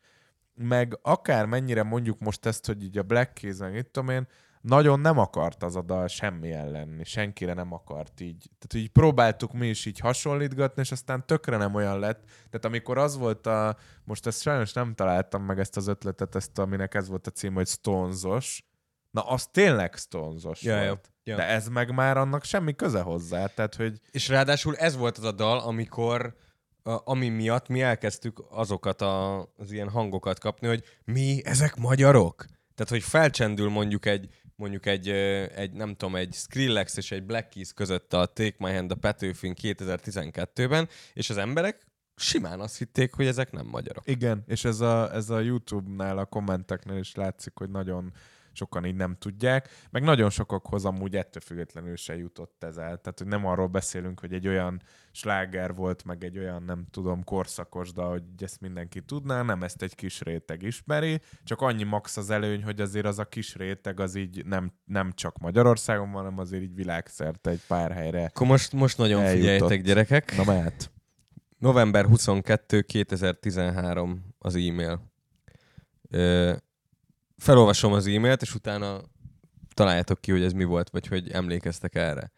meg 0.54 0.98
akár 1.02 1.46
mennyire 1.46 1.82
mondjuk 1.82 2.18
most 2.18 2.46
ezt, 2.46 2.66
hogy 2.66 2.82
így 2.82 2.98
a 2.98 3.02
Black 3.02 3.34
Keys, 3.34 3.56
meg 3.58 3.74
itt 3.74 3.92
tudom 3.92 4.08
én, 4.08 4.26
nagyon 4.60 5.00
nem 5.00 5.18
akart 5.18 5.62
az 5.62 5.76
a 5.76 5.82
dal 5.82 6.08
semmilyen 6.08 6.70
lenni, 6.70 7.04
senkire 7.04 7.52
nem 7.54 7.72
akart 7.72 8.20
így. 8.20 8.50
Tehát 8.58 8.84
így 8.86 8.90
próbáltuk 8.92 9.52
mi 9.52 9.66
is 9.68 9.86
így 9.86 9.98
hasonlítgatni, 9.98 10.82
és 10.82 10.92
aztán 10.92 11.26
tökre 11.26 11.56
nem 11.56 11.74
olyan 11.74 11.98
lett. 11.98 12.24
Tehát 12.26 12.64
amikor 12.64 12.98
az 12.98 13.16
volt 13.16 13.46
a, 13.46 13.76
most 14.04 14.26
ezt 14.26 14.40
sajnos 14.40 14.72
nem 14.72 14.94
találtam 14.94 15.42
meg 15.42 15.58
ezt 15.58 15.76
az 15.76 15.86
ötletet, 15.86 16.34
ezt 16.34 16.58
aminek 16.58 16.94
ez 16.94 17.08
volt 17.08 17.26
a 17.26 17.30
cím, 17.30 17.54
hogy 17.54 17.66
Stonesos, 17.66 18.64
na 19.10 19.20
az 19.20 19.46
tényleg 19.46 19.94
Stonesos 19.94 20.62
Ja, 20.62 20.84
volt. 20.86 21.10
ja. 21.24 21.36
De 21.36 21.46
ez 21.46 21.68
meg 21.68 21.94
már 21.94 22.16
annak 22.16 22.44
semmi 22.44 22.74
köze 22.74 23.00
hozzá, 23.00 23.46
tehát 23.46 23.74
hogy 23.74 24.00
És 24.10 24.28
ráadásul 24.28 24.76
ez 24.76 24.96
volt 24.96 25.18
az 25.18 25.24
a 25.24 25.32
dal, 25.32 25.58
amikor 25.58 26.36
ami 26.84 27.28
miatt 27.28 27.68
mi 27.68 27.82
elkezdtük 27.82 28.44
azokat 28.50 29.00
a, 29.00 29.40
az 29.56 29.72
ilyen 29.72 29.88
hangokat 29.88 30.38
kapni, 30.38 30.66
hogy 30.66 30.84
mi, 31.04 31.40
ezek 31.44 31.76
magyarok? 31.76 32.44
Tehát, 32.74 32.92
hogy 32.92 33.02
felcsendül 33.02 33.68
mondjuk 33.68 34.06
egy, 34.06 34.28
mondjuk 34.56 34.86
egy, 34.86 35.08
egy 35.54 35.72
nem 35.72 35.94
tudom, 35.94 36.16
egy 36.16 36.32
Skrillex 36.32 36.96
és 36.96 37.12
egy 37.12 37.24
Black 37.24 37.48
Keys 37.48 37.72
között 37.72 38.12
a 38.12 38.26
Take 38.26 38.56
My 38.58 38.72
Hand 38.72 38.90
a 38.90 38.94
Petőfin 38.94 39.54
2012-ben, 39.62 40.88
és 41.12 41.30
az 41.30 41.36
emberek 41.36 41.86
simán 42.16 42.60
azt 42.60 42.78
hitték, 42.78 43.14
hogy 43.14 43.26
ezek 43.26 43.52
nem 43.52 43.66
magyarok. 43.66 44.08
Igen, 44.08 44.44
és 44.46 44.64
ez 44.64 44.80
a, 44.80 45.12
ez 45.12 45.30
a 45.30 45.40
YouTube-nál, 45.40 46.18
a 46.18 46.24
kommenteknél 46.24 46.98
is 46.98 47.14
látszik, 47.14 47.52
hogy 47.54 47.70
nagyon 47.70 48.12
sokan 48.54 48.84
így 48.84 48.94
nem 48.94 49.16
tudják, 49.18 49.68
meg 49.90 50.02
nagyon 50.02 50.30
sokakhoz 50.30 50.84
amúgy 50.84 51.16
ettől 51.16 51.42
függetlenül 51.42 51.96
se 51.96 52.16
jutott 52.16 52.64
ez 52.64 52.76
el. 52.76 52.98
Tehát, 52.98 53.18
hogy 53.18 53.26
nem 53.26 53.46
arról 53.46 53.66
beszélünk, 53.66 54.20
hogy 54.20 54.32
egy 54.32 54.48
olyan 54.48 54.82
sláger 55.12 55.74
volt, 55.74 56.04
meg 56.04 56.24
egy 56.24 56.38
olyan, 56.38 56.62
nem 56.62 56.86
tudom, 56.90 57.24
korszakos, 57.24 57.92
de 57.92 58.02
hogy 58.02 58.22
ezt 58.38 58.60
mindenki 58.60 59.00
tudná, 59.00 59.42
nem 59.42 59.62
ezt 59.62 59.82
egy 59.82 59.94
kis 59.94 60.20
réteg 60.20 60.62
ismeri, 60.62 61.20
csak 61.44 61.60
annyi 61.60 61.82
max 61.82 62.16
az 62.16 62.30
előny, 62.30 62.64
hogy 62.64 62.80
azért 62.80 63.06
az 63.06 63.18
a 63.18 63.24
kis 63.24 63.54
réteg 63.54 64.00
az 64.00 64.14
így 64.14 64.44
nem, 64.44 64.72
nem 64.84 65.12
csak 65.12 65.38
Magyarországon 65.38 66.10
van, 66.12 66.22
hanem 66.22 66.38
azért 66.38 66.62
így 66.62 66.74
világszerte 66.74 67.50
egy 67.50 67.62
pár 67.66 67.92
helyre. 67.92 68.24
Akkor 68.24 68.46
most, 68.46 68.72
most 68.72 68.98
nagyon 68.98 69.20
Eljutott. 69.20 69.40
figyeljetek, 69.40 69.82
gyerekek. 69.82 70.36
Na 70.36 70.44
mehet. 70.44 70.92
November 71.58 72.04
22, 72.04 72.82
2013 72.82 74.34
az 74.38 74.54
e-mail. 74.54 75.12
Ö, 76.10 76.52
felolvasom 77.36 77.92
az 77.92 78.06
e-mailt, 78.06 78.42
és 78.42 78.54
utána 78.54 79.00
találjátok 79.74 80.20
ki, 80.20 80.30
hogy 80.30 80.42
ez 80.42 80.52
mi 80.52 80.64
volt, 80.64 80.90
vagy 80.90 81.06
hogy 81.06 81.30
emlékeztek 81.30 81.94
erre. 81.94 82.32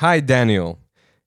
Hi 0.00 0.20
Daniel. 0.20 0.78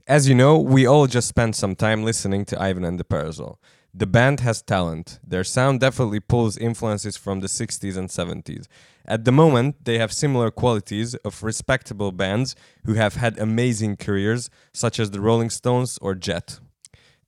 As 0.06 0.26
you 0.26 0.36
know, 0.36 0.74
we 0.74 0.90
all 0.90 1.08
just 1.12 1.28
spent 1.28 1.56
some 1.56 1.76
time 1.76 2.04
listening 2.04 2.46
to 2.46 2.56
Ivan 2.70 2.84
and 2.84 3.00
the 3.00 3.18
Perzel. 3.18 3.60
The 3.98 4.08
band 4.08 4.40
has 4.40 4.64
talent. 4.64 5.20
Their 5.30 5.44
sound 5.44 5.80
definitely 5.80 6.20
pulls 6.20 6.58
influences 6.58 7.16
from 7.16 7.40
the 7.40 7.48
60s 7.48 7.96
and 7.96 8.10
70s. 8.10 8.66
At 9.06 9.24
the 9.24 9.32
moment, 9.32 9.86
they 9.86 10.00
have 10.00 10.12
similar 10.12 10.50
qualities 10.50 11.16
of 11.24 11.44
respectable 11.44 12.12
bands 12.12 12.56
who 12.86 12.96
have 12.96 13.16
had 13.16 13.38
amazing 13.38 13.98
careers, 13.98 14.50
such 14.74 15.00
as 15.00 15.12
the 15.12 15.20
Rolling 15.20 15.52
Stones 15.52 16.00
or 16.02 16.16
Jet. 16.16 16.60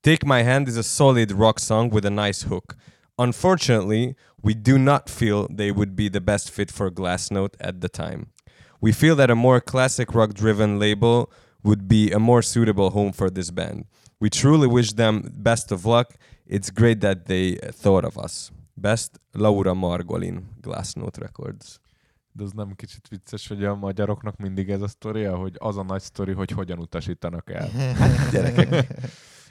Take 0.01 0.25
My 0.25 0.41
Hand 0.43 0.67
is 0.67 0.77
a 0.77 0.83
solid 0.83 1.31
rock 1.31 1.59
song 1.59 1.89
with 1.89 2.05
a 2.05 2.09
nice 2.09 2.43
hook. 2.43 2.75
Unfortunately, 3.17 4.15
we 4.41 4.53
do 4.53 4.77
not 4.77 5.09
feel 5.09 5.47
they 5.49 5.71
would 5.71 5.95
be 5.95 6.09
the 6.09 6.21
best 6.21 6.49
fit 6.49 6.69
for 6.71 6.91
Glassnote 6.91 7.55
at 7.59 7.81
the 7.81 7.89
time. 7.89 8.31
We 8.81 8.91
feel 8.91 9.15
that 9.15 9.29
a 9.29 9.35
more 9.35 9.61
classic 9.61 10.13
rock 10.13 10.33
driven 10.33 10.79
label 10.79 11.31
would 11.63 11.87
be 11.87 12.11
a 12.11 12.19
more 12.19 12.41
suitable 12.41 12.89
home 12.89 13.11
for 13.13 13.29
this 13.29 13.51
band. 13.51 13.85
We 14.19 14.29
truly 14.29 14.67
wish 14.67 14.93
them 14.93 15.31
best 15.33 15.71
of 15.71 15.85
luck. 15.85 16.15
It's 16.45 16.69
great 16.69 16.99
that 17.01 17.25
they 17.25 17.55
thought 17.55 18.05
of 18.05 18.17
us. 18.17 18.51
Best 18.75 19.19
Laura 19.33 19.73
Margolin, 19.73 20.43
Glassnote 20.61 21.19
Records. 21.19 21.79
De 22.31 22.43
az 22.43 22.51
nem 22.51 22.73
kicsit 22.75 23.07
vicces, 23.07 23.47
hogy 23.47 23.63
a 23.63 23.75
magyaroknak 23.75 24.37
mindig 24.37 24.69
ez 24.69 24.81
a 24.81 24.87
sztoria, 24.87 25.35
hogy 25.35 25.55
az 25.57 25.77
a 25.77 25.83
nagy 25.83 26.01
sztori, 26.01 26.31
hogy 26.31 26.51
hogyan 26.51 26.79
utasítanak 26.79 27.51
el. 27.51 27.69
Gyerekek. 28.31 28.87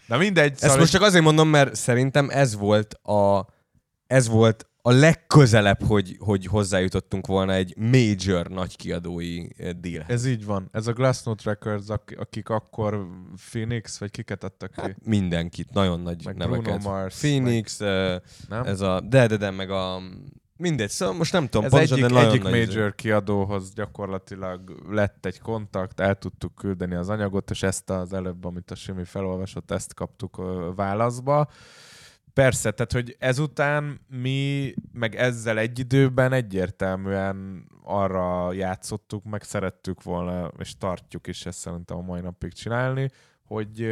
Na 0.07 0.17
mindegy, 0.17 0.53
Ezt 0.53 0.61
szóval 0.61 0.79
most 0.79 0.93
csak 0.93 1.03
azért 1.03 1.25
mondom, 1.25 1.49
mert 1.49 1.75
szerintem 1.75 2.31
ez 2.31 2.57
volt 2.57 2.95
a, 2.95 3.47
ez 4.07 4.29
volt 4.29 4.67
a 4.87 4.91
legközelebb, 4.93 5.83
hogy, 5.83 6.17
hogy 6.19 6.47
hozzájutottunk 6.47 7.27
volna 7.27 7.53
egy 7.53 7.75
major 7.77 8.49
nagykiadói 8.49 9.47
eh, 9.57 9.71
dealhez. 9.71 10.09
ez 10.09 10.27
így 10.27 10.45
van. 10.45 10.69
Ez 10.73 10.87
a 10.87 10.93
Glassnote 10.93 11.43
Records, 11.45 11.89
ak- 11.89 12.17
akik 12.19 12.49
akkor 12.49 13.07
Phoenix, 13.51 13.99
vagy 13.99 14.11
kiket 14.11 14.45
adtak 14.45 14.71
ki? 14.71 14.81
Hát 14.81 14.97
mindenkit, 15.05 15.73
nagyon 15.73 16.01
nagy 16.01 16.25
Meg 16.25 16.37
neveket. 16.37 16.63
Bruno 16.63 16.79
Mars, 16.91 17.19
Phoenix, 17.19 17.79
meg, 17.79 18.23
nem? 18.49 18.65
ez 18.65 18.81
a, 18.81 19.01
de, 19.01 19.27
de, 19.27 19.37
de, 19.37 19.51
meg 19.51 19.71
a, 19.71 20.01
mindegy, 20.57 20.91
szóval 20.91 21.15
most 21.15 21.33
nem 21.33 21.45
tudom, 21.49 21.65
Ez 21.65 21.71
pontosan, 21.71 21.97
egyik, 21.99 22.09
de 22.09 22.15
nagyon 22.15 22.31
egyik 22.31 22.43
nagy 22.43 22.57
izé. 22.57 22.75
major 22.75 22.95
kiadóhoz 22.95 23.73
gyakorlatilag 23.73 24.83
lett 24.91 25.27
egy 25.27 25.41
kontakt, 25.41 26.01
el 26.01 26.15
tudtuk 26.15 26.55
küldeni 26.55 26.95
az 26.95 27.09
anyagot, 27.09 27.51
és 27.51 27.63
ezt 27.63 27.91
az 27.91 28.13
előbb, 28.13 28.45
amit 28.45 28.71
a 28.71 28.75
Simi 28.75 29.05
felolvasott, 29.05 29.71
ezt 29.71 29.95
kaptuk 29.95 30.43
válaszba. 30.77 31.49
Persze, 32.35 32.71
tehát, 32.71 32.93
hogy 32.93 33.17
ezután 33.19 34.01
mi, 34.09 34.73
meg 34.93 35.15
ezzel 35.15 35.59
egy 35.59 35.79
időben 35.79 36.33
egyértelműen 36.33 37.67
arra 37.83 38.53
játszottuk, 38.53 39.25
meg 39.25 39.43
szerettük 39.43 40.03
volna, 40.03 40.51
és 40.59 40.77
tartjuk 40.77 41.27
is 41.27 41.47
ezt 41.47 41.59
szerintem 41.59 41.97
a 41.97 42.03
mai 42.03 42.21
napig 42.21 42.53
csinálni, 42.53 43.11
hogy, 43.45 43.87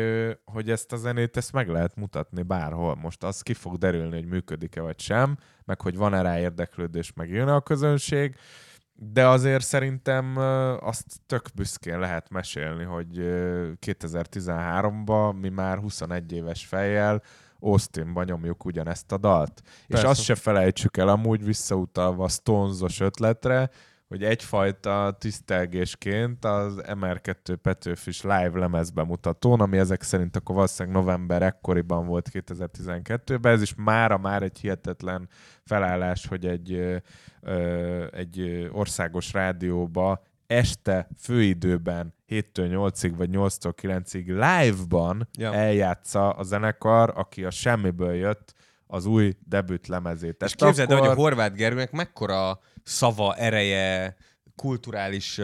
hogy 0.44 0.70
ezt 0.70 0.92
a 0.92 0.96
zenét 0.96 1.36
ezt 1.36 1.52
meg 1.52 1.68
lehet 1.68 1.96
mutatni 1.96 2.42
bárhol. 2.42 2.94
Most 2.94 3.22
az 3.22 3.40
ki 3.42 3.54
fog 3.54 3.76
derülni, 3.76 4.14
hogy 4.14 4.26
működik-e 4.26 4.80
vagy 4.80 5.00
sem, 5.00 5.36
meg 5.64 5.80
hogy 5.80 5.96
van-e 5.96 6.22
rá 6.22 6.38
érdeklődés, 6.38 7.12
meg 7.12 7.30
jön 7.30 7.48
a 7.48 7.60
közönség, 7.60 8.36
de 8.94 9.26
azért 9.26 9.64
szerintem 9.64 10.36
azt 10.80 11.06
tök 11.26 11.46
büszkén 11.54 11.98
lehet 11.98 12.30
mesélni, 12.30 12.84
hogy 12.84 13.18
ö, 13.18 13.70
2013-ban 13.86 15.40
mi 15.40 15.48
már 15.48 15.78
21 15.78 16.32
éves 16.32 16.66
fejjel 16.66 17.22
Austinba 17.62 18.24
nyomjuk 18.24 18.64
ugyanezt 18.64 19.12
a 19.12 19.16
dalt. 19.16 19.62
Persze. 19.86 20.06
És 20.06 20.10
azt 20.10 20.22
se 20.22 20.34
felejtsük 20.34 20.96
el 20.96 21.08
amúgy 21.08 21.44
visszautalva 21.44 22.24
a 22.24 22.28
Stonesos 22.28 23.00
ötletre, 23.00 23.70
hogy 24.12 24.24
egyfajta 24.24 25.16
tisztelgésként 25.18 26.44
az 26.44 26.82
MR2 26.86 27.56
Petőfis 27.62 28.22
live 28.22 28.50
lemez 28.54 28.90
bemutatón, 28.90 29.60
ami 29.60 29.78
ezek 29.78 30.02
szerint 30.02 30.36
akkor 30.36 30.54
valószínűleg 30.54 30.98
november 30.98 31.42
ekkoriban 31.42 32.06
volt 32.06 32.28
2012-ben, 32.32 33.52
ez 33.52 33.62
is 33.62 33.74
mára 33.76 34.18
már 34.18 34.42
egy 34.42 34.58
hihetetlen 34.58 35.28
felállás, 35.64 36.26
hogy 36.26 36.46
egy, 36.46 36.72
ö, 37.40 38.06
egy 38.12 38.68
országos 38.72 39.32
rádióba 39.32 40.22
este 40.52 41.08
főidőben 41.18 42.14
7-től 42.28 42.92
8-ig 42.92 43.12
vagy 43.16 43.28
8-tól 43.32 43.72
9-ig 43.82 44.26
live-ban 44.26 45.28
Ja. 45.38 45.54
eljátsza 45.54 46.30
a 46.30 46.42
zenekar, 46.42 47.12
aki 47.16 47.44
a 47.44 47.50
semmiből 47.50 48.14
jött 48.14 48.54
az 48.86 49.06
új 49.06 49.36
debüt 49.48 49.86
lemezét. 49.86 50.42
És 50.42 50.54
képzeld 50.54 50.90
el, 50.90 50.98
hogy 50.98 51.08
a 51.08 51.14
Horváth 51.14 51.54
Gergőnek 51.54 51.90
mekkora 51.90 52.60
szava, 52.82 53.34
ereje, 53.34 54.16
kulturális 54.56 55.40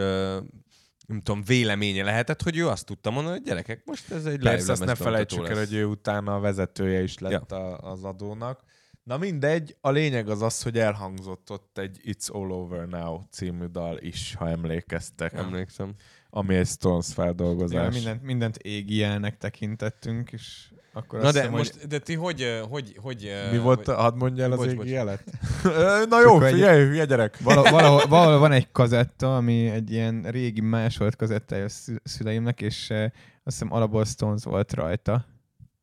nem 1.09 1.21
tudom, 1.21 1.43
véleménye 1.43 2.03
lehetett, 2.03 2.41
hogy 2.41 2.57
ő 2.57 2.67
azt 2.67 2.85
tudta 2.85 3.11
mondani, 3.11 3.35
hogy 3.35 3.45
gyerekek, 3.45 3.81
most 3.85 4.11
ez 4.11 4.25
egy 4.25 4.39
Persze, 4.39 4.71
azt 4.71 4.85
ne 4.85 4.95
felejtsük 4.95 5.49
el, 5.49 5.57
hogy 5.57 5.73
ő 5.73 5.85
utána 5.85 6.35
a 6.35 6.39
vezetője 6.39 7.01
is 7.01 7.17
lett 7.17 7.51
a, 7.51 7.77
az 7.77 8.03
adónak. 8.03 8.63
Na 9.09 9.17
mindegy, 9.17 9.75
a 9.81 9.89
lényeg 9.89 10.29
az 10.29 10.41
az, 10.41 10.61
hogy 10.63 10.77
elhangzott 10.79 11.51
ott 11.51 11.77
egy 11.77 11.99
It's 12.03 12.31
All 12.31 12.51
Over 12.51 12.87
Now 12.87 13.21
című 13.31 13.65
dal 13.65 13.97
is, 13.99 14.35
ha 14.35 14.49
emlékeztek, 14.49 15.33
Emlékszem. 15.33 15.93
ami 16.29 16.55
egy 16.55 16.67
Stones 16.67 17.07
Ja, 17.07 17.13
feldolgozás. 17.13 17.93
mindent, 17.93 18.23
mindent 18.23 18.57
égi 18.57 18.95
jelnek 18.95 19.37
tekintettünk, 19.37 20.31
és 20.31 20.71
akkor 20.93 21.19
Na 21.19 21.25
azt 21.25 21.33
de 21.35 21.39
hiszem, 21.41 21.55
most, 21.57 21.75
hogy 21.79 21.87
de 21.87 21.99
ti 21.99 22.13
hogy, 22.13 22.41
ö, 22.41 22.59
hogy, 22.69 22.97
hogy 23.01 23.25
ö, 23.25 23.51
Mi 23.51 23.57
volt, 23.57 23.85
hogy- 23.85 23.95
hadd 23.95 24.15
mondja 24.15 24.43
el 24.43 24.51
az 24.51 24.57
Bocs, 24.57 24.71
égi 24.71 24.89
jelet? 24.89 25.23
Na 26.09 26.21
jó, 26.21 26.39
figyelj, 26.39 26.85
hülye 26.85 27.05
gyerek! 27.05 27.39
Valahol, 27.39 27.71
valahol, 27.71 28.07
valahol 28.07 28.39
van 28.39 28.51
egy 28.51 28.71
kazetta, 28.71 29.35
ami 29.37 29.69
egy 29.69 29.91
ilyen 29.91 30.21
régi 30.21 30.61
másolt 30.61 31.15
kazettája 31.15 31.63
a 31.63 31.69
szü- 31.69 32.01
szüleimnek, 32.03 32.61
és 32.61 32.89
eh, 32.89 33.03
azt 33.03 33.11
hiszem 33.43 33.73
alapból 33.73 34.05
Stones 34.05 34.43
volt 34.43 34.73
rajta. 34.73 35.25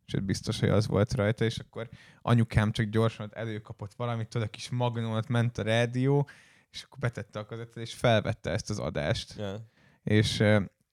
Sőt, 0.06 0.24
biztos, 0.24 0.60
hogy 0.60 0.68
az 0.68 0.86
volt 0.86 1.14
rajta, 1.14 1.44
és 1.44 1.58
akkor 1.58 1.88
anyukám 2.22 2.72
csak 2.72 2.86
gyorsan 2.86 3.26
ott 3.26 3.32
előkapott 3.32 3.94
valamit, 3.94 4.28
tudod, 4.28 4.46
a 4.46 4.50
kis 4.50 4.68
magnót 4.68 5.28
ment 5.28 5.58
a 5.58 5.62
rádió, 5.62 6.28
és 6.70 6.82
akkor 6.82 6.98
betette 6.98 7.38
a 7.38 7.46
kazettát, 7.46 7.84
és 7.84 7.94
felvette 7.94 8.50
ezt 8.50 8.70
az 8.70 8.78
adást. 8.78 9.34
Ja. 9.38 9.68
És, 10.02 10.44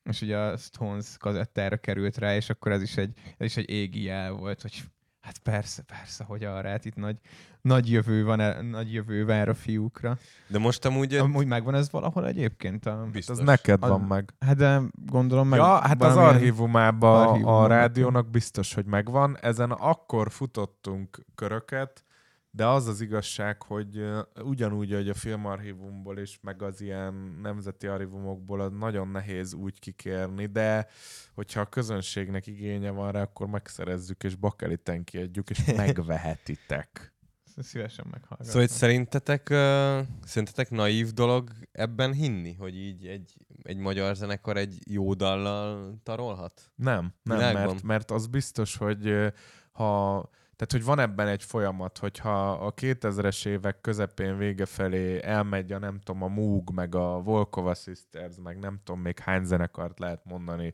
és 0.04 0.22
ugye 0.22 0.38
a 0.38 0.58
Stones 0.58 1.18
kazettára 1.18 1.78
került 1.78 2.18
rá, 2.18 2.36
és 2.36 2.50
akkor 2.50 2.72
ez 2.72 2.82
is 2.82 2.98
egy, 2.98 3.18
ez 3.38 3.46
is 3.46 3.58
egy 3.58 3.70
égi 3.70 4.04
jel 4.04 4.32
volt, 4.32 4.62
hogy 4.62 4.84
hát 5.24 5.38
persze, 5.38 5.82
persze, 5.82 6.24
hogy 6.24 6.44
arra, 6.44 6.70
hát 6.70 6.86
itt 6.86 6.96
nagy, 6.96 7.18
nagy 7.62 7.92
jövő 7.92 8.24
van, 8.24 8.40
e- 8.40 8.62
nagy 8.62 8.94
jövő 8.94 9.26
vár 9.26 9.50
a 9.50 9.54
fiúkra. 9.54 10.18
De 10.48 10.60
most 10.60 10.86
amúgy... 10.86 11.14
Amúgy 11.14 11.48
megvan 11.48 11.76
ez 11.76 11.92
valahol 11.92 12.28
egyébként? 12.28 12.86
A... 12.86 13.08
Biztos. 13.12 13.38
Az 13.38 13.44
neked 13.44 13.80
van 13.80 14.02
meg. 14.02 14.34
Hát 14.40 14.56
de 14.56 14.82
gondolom 15.06 15.48
meg... 15.48 15.60
Ja, 15.60 15.80
hát 15.80 16.04
az 16.04 16.18
archívumában 16.18 17.26
a 17.26 17.30
archívumban 17.30 17.68
rádiónak 17.68 18.30
biztos, 18.30 18.74
hogy 18.74 18.86
megvan. 18.86 19.38
Ezen 19.42 19.72
akkor 19.72 20.32
futottunk 20.32 21.26
köröket, 21.36 22.04
de 22.56 22.66
az 22.66 22.88
az 22.88 23.02
igazság, 23.02 23.62
hogy 23.62 24.04
ugyanúgy, 24.44 24.94
hogy 24.94 25.10
a 25.10 25.14
filmarchívumból 25.14 26.18
is, 26.18 26.40
meg 26.42 26.62
az 26.62 26.82
ilyen 26.82 27.14
nemzeti 27.42 27.88
archívumokból 27.88 28.62
az 28.62 28.72
nagyon 28.72 29.08
nehéz 29.08 29.54
úgy 29.54 29.80
kikérni, 29.80 30.46
de 30.46 30.88
hogyha 31.34 31.60
a 31.62 31.66
közönségnek 31.66 32.48
igénye 32.48 32.90
van 32.90 33.12
rá, 33.12 33.22
akkor 33.22 33.48
megszerezzük, 33.48 34.24
és 34.24 34.36
bakeliten 34.36 35.04
kiadjuk, 35.04 35.50
és 35.50 35.66
megvehetitek. 35.76 37.14
Szívesen 37.58 38.06
meghallgatom. 38.12 38.46
Szóval 38.46 38.62
hogy 38.62 38.70
szerintetek, 38.70 39.48
uh, 39.52 40.02
szerintetek 40.26 40.70
naív 40.70 41.12
dolog 41.12 41.50
ebben 41.72 42.14
hinni, 42.14 42.54
hogy 42.54 42.76
így 42.76 43.06
egy, 43.08 43.38
egy 43.64 43.78
magyar 43.78 44.16
zenekar 44.16 44.58
egy 44.58 44.78
jó 44.90 45.14
dallal 45.14 45.96
tarolhat? 46.04 46.72
Nem, 46.76 47.14
nem, 47.24 47.38
Világban. 47.38 47.66
mert, 47.66 47.84
mert 47.84 48.12
az 48.12 48.28
biztos, 48.28 48.76
hogy 48.76 49.34
ha 49.72 50.30
tehát, 50.56 50.72
hogy 50.72 50.84
van 50.84 51.00
ebben 51.00 51.28
egy 51.28 51.44
folyamat, 51.44 51.98
hogyha 51.98 52.52
a 52.52 52.74
2000-es 52.74 53.46
évek 53.46 53.82
közepén 53.82 54.38
vége 54.38 54.66
felé 54.66 55.24
elmegy 55.24 55.72
a 55.72 55.80
nem 55.80 56.00
tudom, 56.00 56.24
a 56.24 56.28
Moog, 56.28 56.70
meg 56.74 56.96
a 56.96 57.22
Volkova 57.22 57.74
Sisters, 57.74 58.36
meg 58.44 58.60
nem 58.60 58.80
tudom 58.84 59.02
még 59.02 59.20
hány 59.20 59.44
zenekart 59.44 60.00
lehet 60.00 60.26
mondani, 60.26 60.74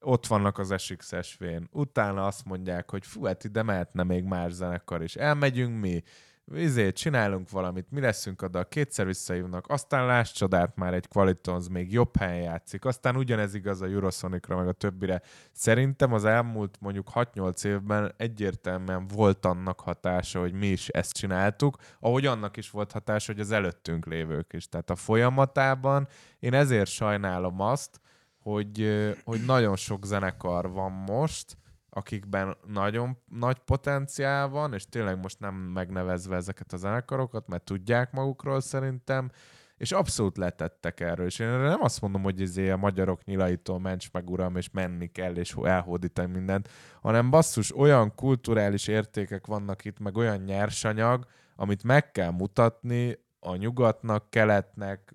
ott 0.00 0.26
vannak 0.26 0.58
az 0.58 0.74
SXSV-n. 0.76 1.68
Utána 1.70 2.26
azt 2.26 2.44
mondják, 2.44 2.90
hogy 2.90 3.06
fú, 3.06 3.24
hát 3.24 3.44
ide 3.44 3.62
mehetne 3.62 4.02
még 4.02 4.24
más 4.24 4.52
zenekar 4.52 5.02
is. 5.02 5.16
Elmegyünk 5.16 5.80
mi, 5.80 6.02
izét, 6.52 6.96
csinálunk 6.96 7.50
valamit, 7.50 7.90
mi 7.90 8.00
leszünk 8.00 8.42
oda, 8.42 8.64
kétszer 8.64 9.06
visszahívnak, 9.06 9.64
aztán 9.68 10.06
láss 10.06 10.32
csodát, 10.32 10.76
már 10.76 10.94
egy 10.94 11.08
Qualitons 11.08 11.68
még 11.68 11.92
jobb 11.92 12.16
helyen 12.16 12.42
játszik, 12.42 12.84
aztán 12.84 13.16
ugyanez 13.16 13.54
igaz 13.54 13.82
a 13.82 13.86
Eurosonicra, 13.86 14.56
meg 14.56 14.68
a 14.68 14.72
többire. 14.72 15.22
Szerintem 15.52 16.12
az 16.12 16.24
elmúlt 16.24 16.76
mondjuk 16.80 17.08
6-8 17.14 17.64
évben 17.64 18.14
egyértelműen 18.16 19.06
volt 19.06 19.44
annak 19.44 19.80
hatása, 19.80 20.40
hogy 20.40 20.52
mi 20.52 20.66
is 20.66 20.88
ezt 20.88 21.12
csináltuk, 21.12 21.76
ahogy 22.00 22.26
annak 22.26 22.56
is 22.56 22.70
volt 22.70 22.92
hatása, 22.92 23.32
hogy 23.32 23.40
az 23.40 23.50
előttünk 23.50 24.06
lévők 24.06 24.52
is. 24.52 24.68
Tehát 24.68 24.90
a 24.90 24.96
folyamatában 24.96 26.08
én 26.38 26.54
ezért 26.54 26.90
sajnálom 26.90 27.60
azt, 27.60 28.00
hogy, 28.42 29.04
hogy 29.24 29.44
nagyon 29.44 29.76
sok 29.76 30.04
zenekar 30.04 30.70
van 30.70 30.92
most, 30.92 31.56
akikben 31.96 32.56
nagyon 32.66 33.18
nagy 33.28 33.58
potenciál 33.58 34.48
van, 34.48 34.74
és 34.74 34.88
tényleg 34.88 35.20
most 35.20 35.40
nem 35.40 35.54
megnevezve 35.54 36.36
ezeket 36.36 36.72
a 36.72 36.76
zenekarokat, 36.76 37.48
mert 37.48 37.64
tudják 37.64 38.12
magukról 38.12 38.60
szerintem, 38.60 39.30
és 39.76 39.92
abszolút 39.92 40.36
letettek 40.36 41.00
erről, 41.00 41.26
és 41.26 41.38
én 41.38 41.48
nem 41.48 41.82
azt 41.82 42.00
mondom, 42.00 42.22
hogy 42.22 42.40
izé 42.40 42.70
a 42.70 42.76
magyarok 42.76 43.24
nyilaitól 43.24 43.80
ments 43.80 44.12
meg 44.12 44.30
uram, 44.30 44.56
és 44.56 44.70
menni 44.70 45.06
kell, 45.06 45.34
és 45.34 45.54
elhódítani 45.62 46.32
mindent, 46.32 46.68
hanem 47.00 47.30
basszus, 47.30 47.76
olyan 47.76 48.14
kulturális 48.14 48.86
értékek 48.86 49.46
vannak 49.46 49.84
itt, 49.84 49.98
meg 49.98 50.16
olyan 50.16 50.38
nyersanyag, 50.38 51.26
amit 51.56 51.82
meg 51.82 52.10
kell 52.10 52.30
mutatni 52.30 53.18
a 53.40 53.56
nyugatnak, 53.56 54.30
keletnek, 54.30 55.14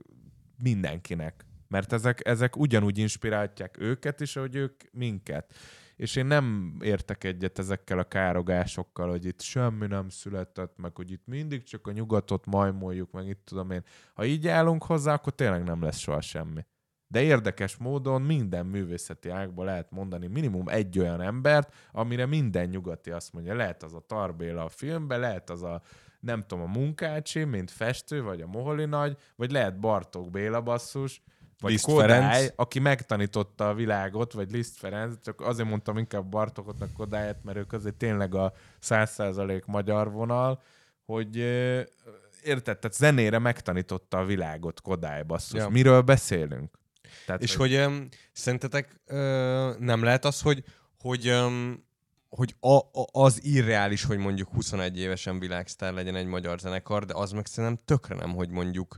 mindenkinek. 0.58 1.46
Mert 1.68 1.94
ezek, 1.94 2.28
ezek 2.28 2.58
ugyanúgy 2.58 2.98
inspirálják 2.98 3.76
őket 3.80 4.20
is, 4.20 4.36
ahogy 4.36 4.56
ők 4.56 4.84
minket. 4.92 5.54
És 6.00 6.16
én 6.16 6.26
nem 6.26 6.76
értek 6.82 7.24
egyet 7.24 7.60
ezekkel 7.60 8.00
a 8.00 8.04
károgásokkal, 8.04 9.10
hogy 9.10 9.26
itt 9.26 9.42
semmi 9.42 9.88
nem 9.88 10.10
született, 10.10 10.78
meg 10.78 10.96
hogy 10.96 11.12
itt 11.12 11.26
mindig 11.26 11.64
csak 11.64 11.88
a 11.88 11.92
nyugatot 11.92 12.46
majmoljuk, 12.46 13.12
meg 13.12 13.28
itt 13.28 13.42
tudom 13.46 13.72
én. 13.72 13.84
Ha 14.14 14.26
így 14.26 14.48
állunk 14.48 14.84
hozzá, 14.84 15.14
akkor 15.14 15.34
tényleg 15.34 15.64
nem 15.64 15.84
lesz 15.84 15.98
soha 15.98 16.22
semmi. 16.22 16.66
De 17.08 17.22
érdekes 17.22 17.78
módon 17.78 18.22
minden 18.22 18.66
művészeti 18.66 19.30
ágban 19.30 19.66
lehet 19.66 19.92
mondani 19.92 20.28
minimum 20.28 20.68
egy 20.68 21.00
olyan 21.00 21.22
embert, 21.22 21.74
amire 21.92 22.26
minden 22.26 22.68
nyugati 22.68 23.12
azt 23.12 23.34
mondja. 23.34 23.56
Lehet 23.56 23.84
az 23.84 23.94
a 23.94 24.04
Tarbéla 24.08 24.64
a 24.64 24.70
filmben, 24.70 25.20
lehet 25.20 25.50
az 25.50 25.64
a 25.64 25.82
nem 26.20 26.42
tudom, 26.42 26.64
a 26.64 26.80
Munkácsi, 26.80 27.44
mint 27.44 27.72
festő, 27.72 28.24
vagy 28.24 28.42
a 28.42 28.48
Moholi 28.48 28.86
Nagy, 28.86 29.18
vagy 29.36 29.52
lehet 29.52 29.80
Bartók 29.80 30.32
Béla 30.32 30.62
basszus, 30.62 31.22
vagy 31.60 31.72
Liszt 31.72 31.86
Kodály, 31.86 32.08
Ferenc. 32.08 32.54
aki 32.56 32.80
megtanította 32.80 33.70
a 33.70 33.74
világot, 33.74 34.34
vagy 34.34 34.52
Liszt 34.52 34.78
Ferenc, 34.78 35.16
csak 35.24 35.42
azért 35.42 35.70
mondtam 35.70 35.98
inkább 35.98 36.26
Bartókot, 36.26 36.80
meg 36.80 36.90
Kodályt, 36.98 37.44
mert 37.44 37.58
ők 37.58 37.74
azért 37.74 37.96
tényleg 37.96 38.36
a 38.36 38.54
100% 38.82 39.66
magyar 39.66 40.12
vonal, 40.12 40.62
hogy 41.06 41.38
érted, 42.44 42.80
tehát 42.80 42.94
zenére 42.94 43.40
megtanította 43.40 44.18
a 44.18 44.26
világot 44.26 44.82
Kodály 44.82 45.24
basszus. 45.24 45.60
Ja. 45.60 45.70
Miről 45.70 46.02
beszélünk? 46.02 46.78
Tehát, 47.26 47.42
És 47.42 47.56
hogy 47.56 47.76
um, 47.76 48.08
szerintetek 48.32 49.00
nem 49.80 50.04
lehet 50.04 50.26
az, 50.26 50.42
hogy, 50.42 50.64
hogy, 51.00 51.34
hogy 52.30 52.56
a, 52.60 52.76
a, 52.76 53.08
az 53.12 53.44
irreális, 53.44 54.04
hogy 54.04 54.18
mondjuk 54.18 54.50
21 54.54 55.00
évesen 55.00 55.40
világsztár 55.40 55.94
legyen 55.94 56.16
egy 56.16 56.26
magyar 56.26 56.60
zenekar, 56.60 57.06
de 57.06 57.14
az 57.14 57.32
meg 57.32 57.46
szerintem 57.46 57.84
tökre 57.86 58.16
nem, 58.16 58.34
hogy 58.36 58.50
mondjuk 58.50 58.98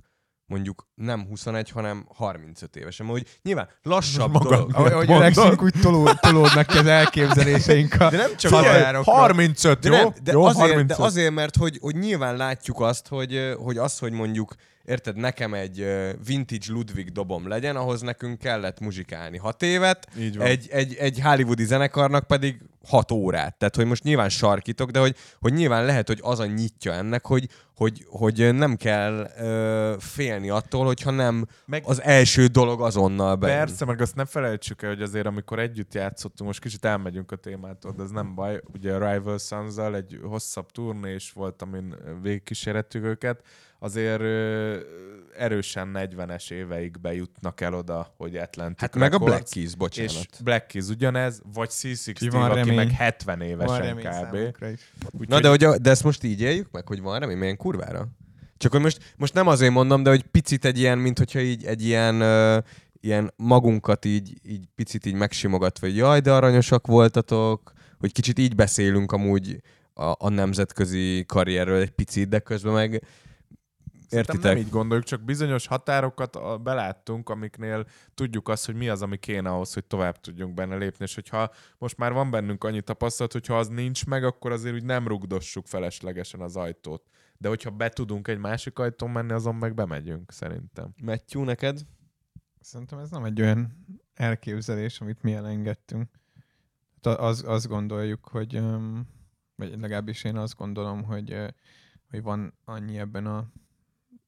mondjuk 0.52 0.88
nem 0.96 1.26
21, 1.28 1.70
hanem 1.70 2.06
35 2.16 2.76
évesen. 2.76 3.06
Mert 3.06 3.18
hogy 3.18 3.28
nyilván 3.42 3.68
lassabb 3.84 4.32
Maga- 4.32 4.50
dolog. 4.50 4.76
Ahogy, 4.76 5.12
öregszünk, 5.12 5.64
úgy 5.64 5.74
toló, 5.82 6.10
tolódnak 6.14 6.68
ki 6.68 6.78
az 6.78 6.86
elképzeléseink 6.86 7.94
a 7.94 8.10
De 8.10 8.18
nem 8.18 8.36
csak 8.38 8.52
Figyelj, 8.54 8.78
határokról. 8.78 9.16
35, 9.16 9.80
De, 9.80 9.90
jó? 9.90 9.96
nem, 9.96 10.14
de, 10.24 10.32
jó, 10.32 10.44
azért, 10.44 10.60
35. 10.70 10.88
de 10.98 11.04
azért, 11.04 11.34
mert 11.34 11.56
hogy, 11.56 11.78
hogy 11.82 11.96
nyilván 11.96 12.36
látjuk 12.36 12.80
azt, 12.80 13.08
hogy, 13.08 13.54
hogy 13.58 13.78
az, 13.78 14.00
hogy 14.00 14.12
mondjuk, 14.12 14.56
érted, 14.86 15.18
nekem 15.18 15.54
egy 15.54 15.88
vintage 16.26 16.66
Ludwig 16.68 17.12
dobom 17.12 17.48
legyen, 17.48 17.76
ahhoz 17.76 18.02
nekünk 18.02 18.40
kellett 18.40 18.80
muzsikálni 18.80 19.38
hat 19.38 19.64
évet, 19.64 20.08
egy, 20.40 20.68
egy, 20.72 20.96
egy 20.96 21.20
hollywoodi 21.22 21.66
zenekarnak 21.66 22.28
pedig 22.28 22.62
hat 22.88 23.12
órát. 23.12 23.58
Tehát, 23.58 23.76
hogy 23.76 23.86
most 23.86 24.04
nyilván 24.04 24.30
sarkítok, 24.30 24.90
de 24.90 25.00
hogy, 25.00 25.16
hogy 25.40 25.54
nyilván 25.54 25.86
lehet, 25.86 26.08
hogy 26.08 26.20
az 26.22 26.40
a 26.40 26.46
nyitja 26.46 26.94
ennek, 26.94 27.26
hogy, 27.26 27.48
hogy, 27.76 28.06
hogy 28.10 28.54
nem 28.54 28.76
kell 28.76 29.32
ö, 29.38 29.96
félni 30.00 30.50
attól, 30.50 30.86
hogyha 30.86 31.12
nem 31.12 31.46
Meg- 31.66 31.84
az 31.86 32.02
első 32.02 32.46
dolog 32.46 32.82
azonnal 32.82 33.36
bejön. 33.36 33.58
Persze, 33.58 33.86
meg 33.86 34.02
azt 34.02 34.16
ne 34.16 34.26
felejtsük 34.26 34.82
el, 34.82 34.90
hogy 34.90 35.02
azért 35.02 35.26
amikor 35.26 35.60
együtt 35.60 35.94
játszottunk, 35.94 36.50
most 36.50 36.62
kicsit 36.62 36.86
elmegyünk 36.86 37.32
a 37.32 37.36
témától, 37.36 37.94
de 37.98 38.04
ez 38.04 38.10
nem 38.10 38.36
baj. 38.36 38.62
Ugye 38.74 38.94
a 38.94 39.12
Rival 39.12 39.38
sons 39.38 39.78
egy 39.78 40.20
hosszabb 40.24 40.72
turnés 40.72 41.32
volt, 41.32 41.62
amin 41.62 41.96
végigkísérhettük 42.22 43.04
őket, 43.04 43.44
azért 43.84 44.22
ö, 44.22 44.78
erősen 45.38 45.92
40-es 45.94 46.52
éveig 46.52 47.00
bejutnak 47.02 47.62
el 47.62 47.74
oda, 47.74 48.14
hogy 48.18 48.36
Atlantic 48.36 48.80
Hát 48.82 48.96
meg 48.96 49.14
a 49.14 49.18
Records, 49.18 49.32
Black 49.34 49.50
Keys, 49.54 49.76
bocsánat. 49.76 50.12
És 50.12 50.26
Black 50.44 50.68
Keys 50.68 50.88
ugyanez, 50.88 51.42
vagy 51.54 51.70
C16, 51.72 52.16
Ki 52.20 52.30
van 52.30 52.44
aki 52.52 52.60
remény. 52.60 52.76
meg 52.76 52.90
70 52.92 53.38
Van 53.38 53.48
évesen 53.48 53.96
kb. 53.96 54.36
Úgyhogy 54.36 55.28
Na 55.28 55.40
de, 55.40 55.50
hogy 55.50 55.64
a, 55.64 55.78
de 55.78 55.90
ezt 55.90 56.04
most 56.04 56.24
így 56.24 56.42
éljük 56.42 56.72
meg, 56.72 56.88
hogy 56.88 57.02
van 57.02 57.20
remény, 57.20 57.38
milyen 57.38 57.58
kurvára? 57.58 58.08
Csak 58.58 58.72
hogy 58.72 58.82
most, 58.82 59.14
most 59.18 59.34
nem 59.34 59.48
azért 59.48 59.72
mondom, 59.72 60.04
de 60.04 60.10
hogy 60.10 60.24
picit 60.24 60.66
egy 60.66 60.80
ilyen, 60.80 60.98
mint 60.98 61.18
hogyha 61.18 61.40
így 61.40 61.66
egy 61.66 61.86
ilyen, 61.86 62.22
ö, 62.22 62.58
ilyen 63.00 63.34
magunkat 63.36 64.06
így, 64.06 64.34
így 64.44 64.66
picit 64.76 65.06
így 65.06 65.16
megsimogatva, 65.16 65.88
hogy 65.88 65.96
jaj, 65.96 66.20
de 66.20 66.32
aranyosak 66.32 66.88
voltatok, 66.88 67.74
hogy 68.00 68.12
kicsit 68.12 68.40
így 68.40 68.56
beszélünk 68.56 69.12
amúgy 69.12 69.62
a, 69.94 70.14
a 70.18 70.30
nemzetközi 70.30 71.24
karrierről 71.28 71.82
egy 71.82 71.92
picit, 71.92 72.30
de 72.30 72.40
közben 72.40 72.74
meg 72.74 73.04
Szerintem 74.12 74.36
értitek? 74.36 74.56
nem 74.56 74.66
így 74.66 74.72
gondoljuk, 74.72 75.06
csak 75.06 75.22
bizonyos 75.22 75.68
határokat 75.68 76.62
beláttunk, 76.64 77.30
amiknél 77.30 77.86
tudjuk 78.14 78.50
azt, 78.50 78.66
hogy 78.66 78.76
mi 78.76 78.90
az, 78.90 79.02
ami 79.02 79.18
kéne 79.18 79.50
ahhoz, 79.50 79.74
hogy 79.74 79.86
tovább 79.86 80.20
tudjunk 80.20 80.54
benne 80.54 80.76
lépni, 80.76 81.04
és 81.04 81.16
hogyha 81.16 81.52
most 81.78 81.98
már 81.98 82.14
van 82.14 82.32
bennünk 82.32 82.64
annyi 82.64 82.82
tapasztalat, 82.82 83.32
hogyha 83.32 83.58
az 83.58 83.68
nincs 83.68 84.06
meg, 84.06 84.24
akkor 84.24 84.52
azért 84.52 84.76
úgy 84.76 84.84
nem 84.84 85.08
rugdossuk 85.08 85.68
feleslegesen 85.68 86.42
az 86.42 86.56
ajtót. 86.56 87.04
De 87.38 87.48
hogyha 87.48 87.70
be 87.70 87.90
tudunk 87.90 88.28
egy 88.28 88.38
másik 88.38 88.80
ajtón 88.80 89.10
menni, 89.10 89.32
azon 89.32 89.56
meg 89.56 89.74
bemegyünk, 89.74 90.32
szerintem. 90.32 90.94
Matthew, 91.04 91.44
neked? 91.44 91.80
Szerintem 92.60 93.00
ez 93.00 93.10
nem 93.10 93.24
egy 93.24 93.42
olyan 93.42 93.86
elképzelés, 94.14 95.02
amit 95.02 95.22
mi 95.22 95.34
elengedtünk. 95.34 96.10
Tehát 97.02 97.20
Az, 97.20 97.44
azt 97.48 97.68
gondoljuk, 97.68 98.28
hogy, 98.28 98.62
vagy 99.56 99.80
legalábbis 99.80 100.24
én 100.24 100.38
azt 100.38 100.56
gondolom, 100.56 101.04
hogy, 101.04 101.36
hogy 102.10 102.22
van 102.22 102.54
annyi 102.66 102.98
ebben 102.98 103.26
a 103.26 103.52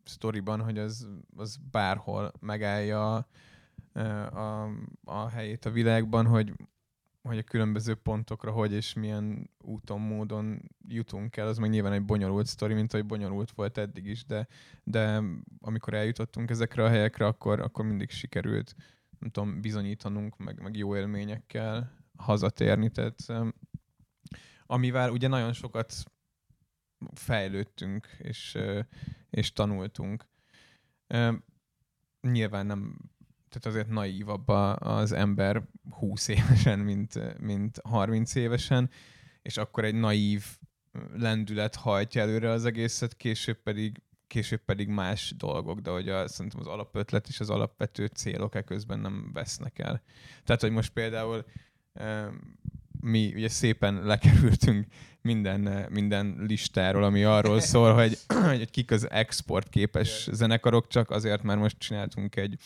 sztoriban, 0.04 0.62
hogy 0.62 0.78
az, 0.78 1.08
az 1.36 1.58
bárhol 1.72 2.32
megállja 2.40 3.28
a, 4.32 4.70
a 5.04 5.30
helyét 5.30 5.66
a 5.66 5.72
világban, 5.72 6.26
hogy, 6.26 6.54
hogy 7.22 7.38
a 7.38 7.44
különböző 7.44 7.96
pontokra 7.96 8.52
hogy 8.52 8.72
és 8.72 8.94
milyen 8.94 9.50
úton, 9.60 10.02
módon 10.02 10.62
jutunk 10.88 11.38
el, 11.38 11.48
az 11.48 11.58
meg 11.58 11.70
nyilván 11.70 11.94
egy 11.94 12.06
bonyolult 12.06 12.46
sztori, 12.46 12.74
mint 12.74 12.94
ahogy 12.94 13.06
bonyolult 13.06 13.52
volt 13.52 13.78
eddig 13.78 14.06
is, 14.06 14.26
de, 14.26 14.48
de 14.84 15.22
amikor 15.60 15.94
eljutottunk 15.94 16.50
ezekre 16.50 16.84
a 16.84 16.90
helyekre, 16.90 17.26
akkor, 17.26 17.60
akkor 17.60 17.86
mindig 17.86 18.10
sikerült 18.10 18.76
nem 19.24 19.32
tudom, 19.32 19.62
bizonyítanunk, 19.62 20.38
meg, 20.38 20.62
meg 20.62 20.78
jó 20.78 20.96
élményekkel 20.96 21.92
hazatérni, 22.18 22.90
tehát 22.90 23.20
amivel 24.66 25.12
ugye 25.12 25.28
nagyon 25.28 25.54
sokat 25.54 25.94
fejlődtünk, 27.14 28.08
és, 28.18 28.58
és 29.30 29.54
tanultunk. 29.54 30.26
Nyilván 32.22 32.66
nem, 32.66 32.98
tehát 33.50 33.66
azért 33.66 33.90
naívabb 33.90 34.48
az 34.78 35.12
ember 35.12 35.64
20 35.90 36.28
évesen, 36.28 36.80
mint, 36.80 37.40
mint 37.40 37.80
30 37.84 38.36
évesen, 38.36 38.90
és 39.42 39.58
akkor 39.58 39.86
egy 39.86 39.96
naív 39.96 40.46
lendület 41.14 41.76
hajtja 41.76 42.22
előre 42.22 42.50
az 42.50 42.66
egészet, 42.66 43.18
később 43.18 43.58
pedig 43.58 44.02
később 44.34 44.62
pedig 44.66 44.88
más 44.88 45.34
dolgok, 45.38 45.80
de 45.80 45.90
hogy 45.90 46.10
a, 46.10 46.28
szerintem 46.28 46.60
az 46.60 46.68
alapötlet 46.68 47.28
és 47.28 47.40
az 47.40 47.50
alapvető 47.50 48.06
célok 48.06 48.56
eközben 48.56 49.00
nem 49.00 49.30
vesznek 49.34 49.80
el. 49.80 50.02
Tehát, 50.44 50.62
hogy 50.62 50.72
most 50.72 50.94
például 50.94 51.46
mi 53.04 53.34
ugye 53.36 53.50
szépen 53.50 54.04
lekerültünk 54.04 54.86
minden, 55.22 55.88
minden 55.90 56.36
listáról, 56.48 57.04
ami 57.04 57.24
arról 57.24 57.60
szól, 57.60 57.94
hogy, 57.94 58.18
hogy 58.48 58.70
kik 58.70 58.92
az 58.92 59.10
exportképes 59.10 60.28
zenekarok, 60.32 60.88
csak 60.88 61.10
azért, 61.10 61.44
mert 61.44 61.60
most 61.60 61.78
csináltunk 61.80 62.36
egy, 62.36 62.58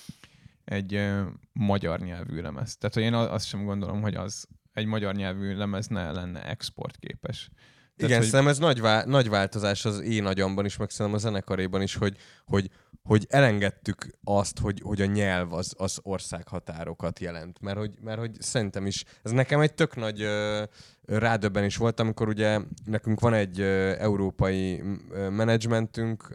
egy 0.65 1.10
magyar 1.54 2.00
nyelvű 2.00 2.41
lemez. 2.41 2.78
Tehát, 2.78 2.95
hogy 2.95 3.04
én 3.04 3.13
azt 3.13 3.47
sem 3.47 3.65
gondolom, 3.65 4.02
hogy 4.02 4.15
az 4.15 4.47
egy 4.73 4.86
magyar 4.86 5.15
nyelvű 5.15 5.56
lemez 5.56 5.88
ne 5.88 6.12
lenne 6.12 6.50
exportképes. 6.50 7.50
Tehát, 7.95 8.12
Igen, 8.12 8.17
hogy- 8.17 8.28
szerintem 8.30 8.47
ez 8.47 8.58
nagy, 8.58 8.80
vá- 8.82 9.06
nagy 9.06 9.30
változás 9.30 9.86
az 9.86 10.00
én 10.00 10.26
agyamban 10.26 10.65
is, 10.65 10.78
meg 10.78 10.89
szerintem 10.89 11.15
a 11.15 11.19
zenekaréban 11.21 11.82
is, 11.82 11.95
hogy, 11.95 12.17
hogy, 12.45 12.69
hogy 13.04 13.26
elengedtük 13.30 14.08
azt, 14.24 14.60
hogy, 14.60 14.82
hogy 14.84 15.02
a 15.02 15.06
nyelv 15.06 15.54
az, 15.54 15.74
az 15.78 16.00
országhatárokat 16.04 17.20
jelent. 17.20 17.62
Mert 17.62 17.78
hogy, 17.78 17.92
mert 18.02 18.20
hogy 18.20 18.42
szerintem 18.42 18.86
is, 18.86 19.04
ez 19.24 19.32
nekem 19.32 19.60
egy 19.60 19.74
tök 19.74 19.96
nagy 19.96 20.22
ö, 20.22 20.64
rádöbbenés 21.06 21.78
volt, 21.78 22.00
amikor 22.00 22.28
ugye 22.28 22.60
nekünk 22.86 23.20
van 23.20 23.34
egy 23.34 23.60
ö, 23.60 23.94
európai 24.00 24.84
ö, 25.12 25.30
menedzsmentünk 25.30 26.30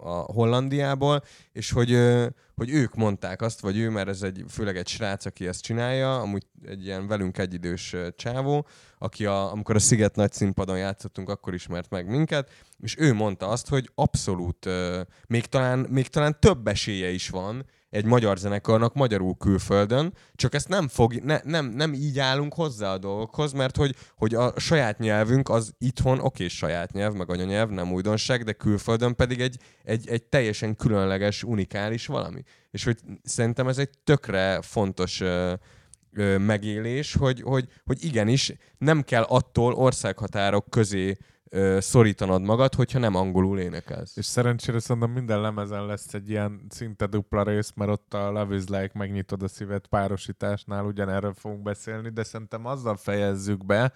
a 0.00 0.10
Hollandiából, 0.10 1.22
és 1.52 1.70
hogy, 1.70 1.92
ö, 1.92 2.26
hogy 2.54 2.70
ők 2.70 2.94
mondták 2.94 3.42
azt, 3.42 3.60
vagy 3.60 3.78
ő, 3.78 3.90
mert 3.90 4.08
ez 4.08 4.22
egy, 4.22 4.44
főleg 4.48 4.76
egy 4.76 4.88
srác, 4.88 5.24
aki 5.24 5.46
ezt 5.46 5.62
csinálja, 5.62 6.20
amúgy 6.20 6.46
egy 6.64 6.84
ilyen 6.84 7.06
velünk 7.06 7.38
egyidős 7.38 7.92
ö, 7.92 8.08
csávó, 8.16 8.66
aki 8.98 9.26
a, 9.26 9.50
amikor 9.52 9.74
a 9.74 9.78
Sziget 9.78 10.16
nagy 10.16 10.32
színpadon 10.32 10.78
játszottunk, 10.78 11.28
akkor 11.28 11.54
ismert 11.54 11.90
meg 11.90 12.06
minket, 12.06 12.50
és 12.82 12.96
ő 12.98 13.12
mondta 13.14 13.48
azt, 13.48 13.68
hogy 13.68 13.90
abszolút, 13.94 14.68
még, 15.28 15.46
talán, 15.46 15.78
még 15.78 16.08
talán 16.08 16.36
több 16.40 16.66
esélye 16.66 17.10
is 17.10 17.28
van 17.28 17.64
egy 17.90 18.04
magyar 18.04 18.38
zenekarnak 18.38 18.94
magyarul 18.94 19.36
külföldön, 19.36 20.14
csak 20.34 20.54
ezt 20.54 20.68
nem 20.68 20.88
fog, 20.88 21.14
ne, 21.14 21.40
nem, 21.44 21.66
nem 21.66 21.92
így 21.92 22.18
állunk 22.18 22.54
hozzá 22.54 22.92
a 22.92 22.98
dolgokhoz, 22.98 23.52
mert 23.52 23.76
hogy, 23.76 23.96
hogy 24.16 24.34
a 24.34 24.52
saját 24.56 24.98
nyelvünk 24.98 25.48
az 25.48 25.74
itthon 25.78 26.18
oké, 26.18 26.48
saját 26.48 26.92
nyelv, 26.92 27.14
meg 27.14 27.30
anyanyelv, 27.30 27.70
nem 27.70 27.92
újdonság, 27.92 28.44
de 28.44 28.52
külföldön 28.52 29.14
pedig 29.14 29.40
egy, 29.40 29.56
egy, 29.84 30.08
egy 30.08 30.22
teljesen 30.22 30.76
különleges, 30.76 31.42
unikális 31.42 32.06
valami. 32.06 32.42
És 32.70 32.84
hogy 32.84 32.98
szerintem 33.22 33.68
ez 33.68 33.78
egy 33.78 33.90
tökre 34.04 34.60
fontos 34.62 35.20
ö, 35.20 35.54
megélés, 36.38 37.14
hogy, 37.14 37.42
hogy, 37.42 37.68
hogy 37.84 38.04
igenis 38.04 38.52
nem 38.78 39.02
kell 39.02 39.22
attól 39.22 39.74
országhatárok 39.74 40.70
közé 40.70 41.16
ö, 41.50 41.80
szorítanod 41.80 42.42
magad, 42.42 42.74
hogyha 42.74 42.98
nem 42.98 43.14
angolul 43.14 43.58
énekelsz. 43.58 44.16
És 44.16 44.24
szerencsére 44.24 44.78
szerintem 44.78 45.10
minden 45.10 45.40
lemezen 45.40 45.86
lesz 45.86 46.14
egy 46.14 46.30
ilyen 46.30 46.66
szinte 46.68 47.06
dupla 47.06 47.42
rész, 47.42 47.72
mert 47.74 47.90
ott 47.90 48.14
a 48.14 48.30
Love 48.30 48.54
is 48.54 48.64
Like 48.66 48.90
megnyitod 48.92 49.42
a 49.42 49.48
szívet 49.48 49.86
párosításnál, 49.86 50.84
ugyanerről 50.84 51.34
fogunk 51.34 51.62
beszélni, 51.62 52.08
de 52.08 52.22
szerintem 52.22 52.66
azzal 52.66 52.96
fejezzük 52.96 53.66
be, 53.66 53.92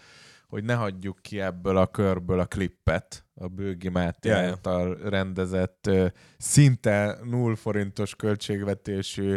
hogy 0.48 0.64
ne 0.64 0.74
hagyjuk 0.74 1.18
ki 1.22 1.40
ebből 1.40 1.76
a 1.76 1.86
körből 1.86 2.40
a 2.40 2.46
klippet, 2.46 3.23
a 3.36 3.48
Bőgi 3.48 3.88
Máté 3.88 4.28
ja. 4.28 4.36
által 4.36 4.98
rendezett, 5.04 5.90
szinte 6.38 7.18
null 7.22 7.54
forintos 7.54 8.14
költségvetésű, 8.14 9.36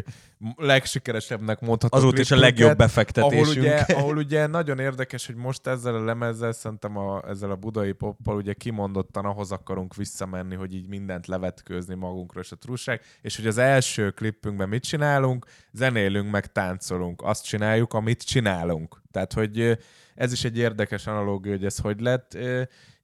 legsikeresebbnek 0.56 1.60
mondható 1.60 1.98
Azóta 1.98 2.22
is 2.22 2.32
a 2.32 2.36
legjobb 2.36 2.78
befektetésünk. 2.78 3.46
ahol 3.46 3.58
ugye, 3.58 3.76
ahol 4.00 4.18
ugye 4.18 4.48
nagyon 4.48 4.80
érdekes, 4.80 5.26
hogy 5.26 5.36
most 5.36 5.68
ezzel 5.68 5.96
a 5.96 6.04
lemezzel, 6.04 6.52
szerintem 6.52 6.98
a, 6.98 7.30
ezzel 7.30 7.52
a 7.52 7.56
budai 7.56 7.92
poppal 7.92 8.36
ugye 8.36 8.54
kimondottan 8.54 9.26
ahhoz 9.26 9.52
akarunk 9.52 9.96
visszamenni, 9.96 10.56
hogy 10.56 10.74
így 10.74 10.88
mindent 10.88 11.28
levetkőzni 11.28 11.96
magunkról 11.96 12.44
és 12.44 12.52
a 12.52 12.56
trúság, 12.56 13.02
és 13.22 13.36
hogy 13.36 13.48
az 13.48 13.58
első 13.58 14.10
klippünkben 14.10 14.70
mit 14.70 14.84
csinálunk, 14.84 15.46
zenélünk, 15.72 16.32
meg 16.32 16.52
táncolunk. 16.52 17.22
Azt 17.22 17.46
csináljuk, 17.46 17.94
amit 17.94 18.24
csinálunk. 18.24 19.02
Tehát, 19.12 19.34
hogy 19.34 19.78
ez 20.16 20.32
is 20.32 20.44
egy 20.44 20.58
érdekes 20.58 21.08
analógia, 21.08 21.52
hogy 21.52 21.66
ez 21.66 21.78
hogy 21.78 22.00
lett 22.00 22.38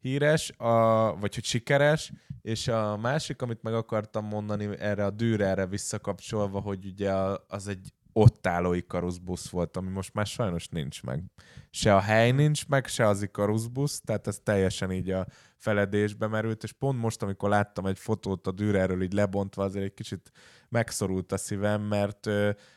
híres, 0.04 0.52
a, 0.58 0.70
vagy 1.16 1.36
hogy 1.36 1.44
sikeres, 1.44 2.12
és 2.42 2.68
a 2.68 2.98
másik, 2.98 3.42
amit 3.42 3.64
meg 3.64 3.74
akartam 3.74 4.26
mondani 4.26 4.80
erre 4.80 5.06
a 5.06 5.10
Dürerre 5.10 5.66
visszakapcsolva, 5.66 6.60
hogy 6.60 6.86
ugye 6.86 7.12
az 7.48 7.68
egy 7.68 7.94
ott 8.14 8.48
álló 8.48 8.74
Icarus 8.74 9.20
busz 9.20 9.50
volt, 9.50 9.78
ami 9.78 9.90
most 9.90 10.14
már 10.14 10.26
sajnos 10.26 10.68
nincs 10.68 11.04
meg. 11.04 11.24
Se 11.70 11.96
a 11.96 12.00
hely 12.00 12.32
nincs 12.32 12.68
meg, 12.68 12.88
se 12.88 13.08
az 13.08 13.22
Icarus 13.22 13.68
busz, 13.68 14.02
tehát 14.02 14.28
ez 14.28 14.40
teljesen 14.44 14.92
így 14.92 15.10
a 15.10 15.26
feledésbe 15.58 16.28
merült, 16.28 16.64
és 16.64 16.72
pont 16.72 17.00
most, 17.00 17.22
amikor 17.22 17.50
láttam 17.50 17.86
egy 17.86 18.00
fotót 18.00 18.48
a 18.48 18.52
Dürerről 18.52 19.02
így 19.02 19.14
lebontva, 19.14 19.64
azért 19.64 19.86
egy 19.86 19.94
kicsit 19.94 20.32
megszorult 20.70 21.32
a 21.32 21.38
szívem, 21.38 21.82
mert 21.82 22.30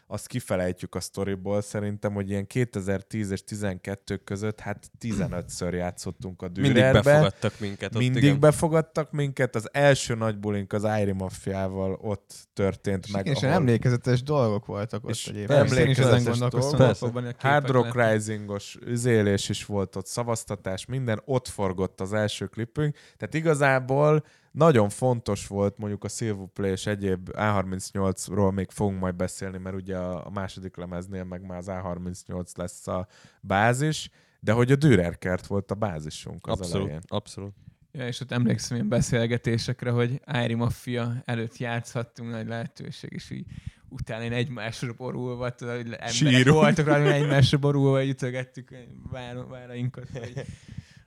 azt 0.07 0.27
kifelejtjük 0.27 0.95
a 0.95 1.01
sztoriból, 1.01 1.61
szerintem, 1.61 2.12
hogy 2.12 2.31
ilyen 2.31 2.47
2010 2.47 3.31
és 3.31 3.45
12 3.45 4.16
között 4.16 4.61
hát 4.61 4.90
15-ször 5.01 5.73
játszottunk 5.73 6.42
a 6.42 6.49
Mindig 6.55 6.73
Dürerbe. 6.73 7.01
befogadtak 7.03 7.61
minket 7.61 7.95
ott, 7.95 8.01
Mindig 8.01 8.23
igen. 8.23 8.40
befogadtak 8.40 9.12
minket, 9.12 9.55
az 9.55 9.69
első 9.73 10.14
nagy 10.14 10.38
bulink 10.38 10.73
az 10.73 10.85
Ári 10.85 11.12
Maffiával 11.12 11.99
ott 12.03 12.35
történt 12.53 13.12
meg. 13.12 13.27
És 13.27 13.37
ahol- 13.42 13.57
emlékezetes 13.57 14.23
dolgok 14.23 14.66
voltak 14.66 15.05
ott 15.05 15.11
És 15.11 15.27
emlékezetes 15.27 16.38
dolgok. 16.38 17.40
Hard 17.40 17.69
Rock. 17.71 17.95
Risingos 17.95 18.79
üzélés 18.87 19.49
is 19.49 19.64
volt 19.64 19.97
ott, 19.97 20.07
szavaztatás, 20.07 20.87
minden, 20.87 21.23
ott 21.25 21.49
forgott 21.49 22.01
az 22.01 22.12
első 22.12 22.47
klipünk, 22.47 22.97
tehát 23.16 23.35
igazából 23.35 24.25
nagyon 24.57 24.88
fontos 24.88 25.47
volt 25.47 25.79
mondjuk 25.79 26.05
a 26.05 26.09
Silver 26.09 26.47
Play 26.53 26.71
és 26.71 26.87
egyéb 26.87 27.29
A38-ról 27.33 28.55
még 28.55 28.71
fogunk 28.71 29.01
majd 29.01 29.14
beszélni, 29.14 29.59
mert 29.59 29.77
ugye 29.77 29.96
a 29.97 30.27
a 30.27 30.31
második 30.31 30.77
lemeznél 30.77 31.25
meg 31.25 31.47
már 31.47 31.59
az 31.59 31.67
A38 31.69 32.57
lesz 32.57 32.87
a 32.87 33.07
bázis, 33.41 34.11
de 34.41 34.53
hogy 34.53 34.73
a 34.73 34.77
Dürer 34.77 35.19
kert 35.19 35.47
volt 35.47 35.71
a 35.71 35.75
bázisunk 35.75 36.47
az 36.47 36.61
Abszolút, 36.61 36.85
elején. 36.87 37.03
abszolút. 37.07 37.55
Ja, 37.93 38.07
és 38.07 38.21
ott 38.21 38.33
emlékszem 38.33 38.77
ilyen 38.77 38.89
beszélgetésekre, 38.89 39.91
hogy 39.91 40.21
Ári 40.25 40.55
Mafia 40.55 41.23
előtt 41.25 41.57
játszhattunk, 41.57 42.31
nagy 42.31 42.47
lehetőség, 42.47 43.13
és 43.13 43.31
így 43.31 43.47
utána 43.89 44.25
én 44.25 44.33
egymásra 44.33 44.93
borulva, 44.93 45.55
tudod, 45.55 45.75
hogy 45.75 45.85
emberek 45.85 46.09
Sírunk. 46.09 46.57
voltak 46.57 46.87
rá, 46.87 47.03
egymásra 47.03 47.59
borulva, 47.59 48.05
ütögettük 48.05 48.69
vár, 49.11 49.47
várainkat, 49.47 50.09
hogy, 50.13 50.33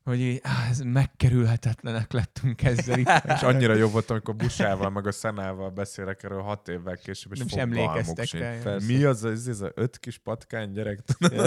hogy 0.09 0.19
így, 0.19 0.39
áh, 0.43 0.69
ez 0.69 0.79
megkerülhetetlenek 0.79 2.11
lettünk 2.11 2.63
ezzel 2.63 2.99
itt. 2.99 3.11
És 3.35 3.41
annyira 3.41 3.73
jobb 3.73 3.91
volt, 3.91 4.09
amikor 4.09 4.35
Busával 4.35 4.89
meg 4.89 5.07
a 5.07 5.11
Szenával 5.11 5.69
beszélek 5.69 6.23
erről 6.23 6.41
hat 6.41 6.67
évvel 6.67 6.97
később, 6.97 7.31
és 7.31 7.37
nem 7.37 7.47
is 7.47 7.53
emlékeztek 7.53 8.31
rá. 8.31 8.75
Mi 8.87 9.03
az, 9.03 9.25
ez, 9.25 9.47
ez 9.47 9.61
a 9.61 9.71
öt 9.75 9.99
kis 9.99 10.17
patkány 10.17 10.71
gyerek? 10.71 10.99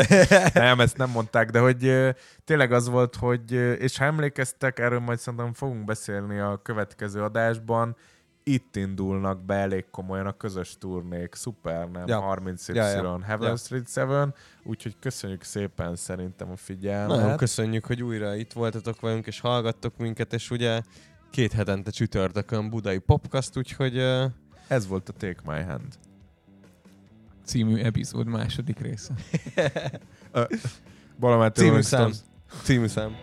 nem, 0.55 0.81
ezt 0.81 0.97
nem 0.97 1.11
mondták, 1.11 1.51
de 1.51 1.59
hogy 1.59 1.93
tényleg 2.45 2.73
az 2.73 2.89
volt, 2.89 3.17
hogy, 3.17 3.53
és 3.79 3.99
ha 3.99 4.05
emlékeztek, 4.05 4.79
erről 4.79 5.01
majd 5.01 5.19
szerintem 5.19 5.53
fogunk 5.53 5.85
beszélni 5.85 6.39
a 6.39 6.61
következő 6.63 7.23
adásban, 7.23 7.97
itt 8.45 8.77
indulnak 8.77 9.45
be 9.45 9.55
elég 9.55 9.85
komolyan 9.91 10.27
a 10.27 10.33
közös 10.33 10.77
turnék, 10.79 11.35
szuper, 11.35 11.89
nem? 11.91 12.07
Ja. 12.07 12.37
30Y, 12.37 12.75
Ja, 12.75 12.89
ja. 12.89 13.21
Heaven 13.25 13.49
Ja. 13.49 13.57
Street 13.57 13.89
7, 13.95 14.35
úgyhogy 14.65 14.97
köszönjük 15.01 15.43
szépen 15.43 15.97
szerintem 15.97 16.51
a 16.51 16.57
figyelmet. 16.57 17.17
Nagyon 17.17 17.37
köszönjük, 17.37 17.87
hogy 17.87 18.03
újra 18.03 18.35
itt 18.35 18.53
voltatok 18.53 19.01
velünk, 19.01 19.27
és 19.27 19.41
hallgattok 19.41 19.97
minket, 19.97 20.33
és 20.33 20.51
ugye 20.51 20.81
két 21.31 21.53
hetente 21.53 21.91
csütörtökön 21.91 22.71
budai 22.71 22.99
popcast, 22.99 23.57
úgyhogy 23.57 23.97
ö, 23.97 24.25
Ez 24.69 24.87
volt 24.87 25.09
a 25.09 25.13
Take 25.13 25.41
My 25.45 25.63
Hand. 25.63 25.99
Című 27.45 27.77
epizód 27.77 28.27
második 28.27 28.79
része. 28.79 29.15
Balamát 31.19 31.55
című 31.57 31.81
szám. 31.81 32.11
Című 32.63 32.87
szám. 32.87 33.17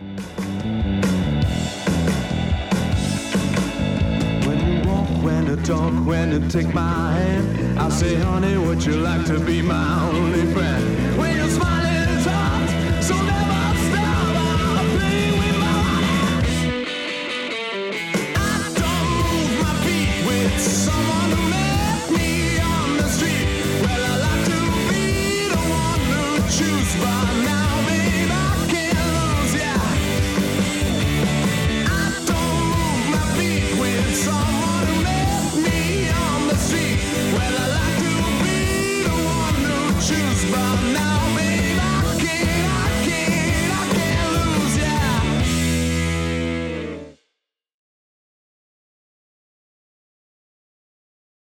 Talk, 5.64 5.92
when 6.06 6.32
you 6.32 6.48
take 6.48 6.72
my 6.74 7.12
hand, 7.12 7.78
I 7.78 7.88
say, 7.88 8.14
honey, 8.16 8.56
would 8.56 8.84
you 8.84 8.96
like 8.96 9.24
to 9.26 9.38
be 9.40 9.62
my 9.62 10.10
only 10.10 10.52
friend? 10.52 10.89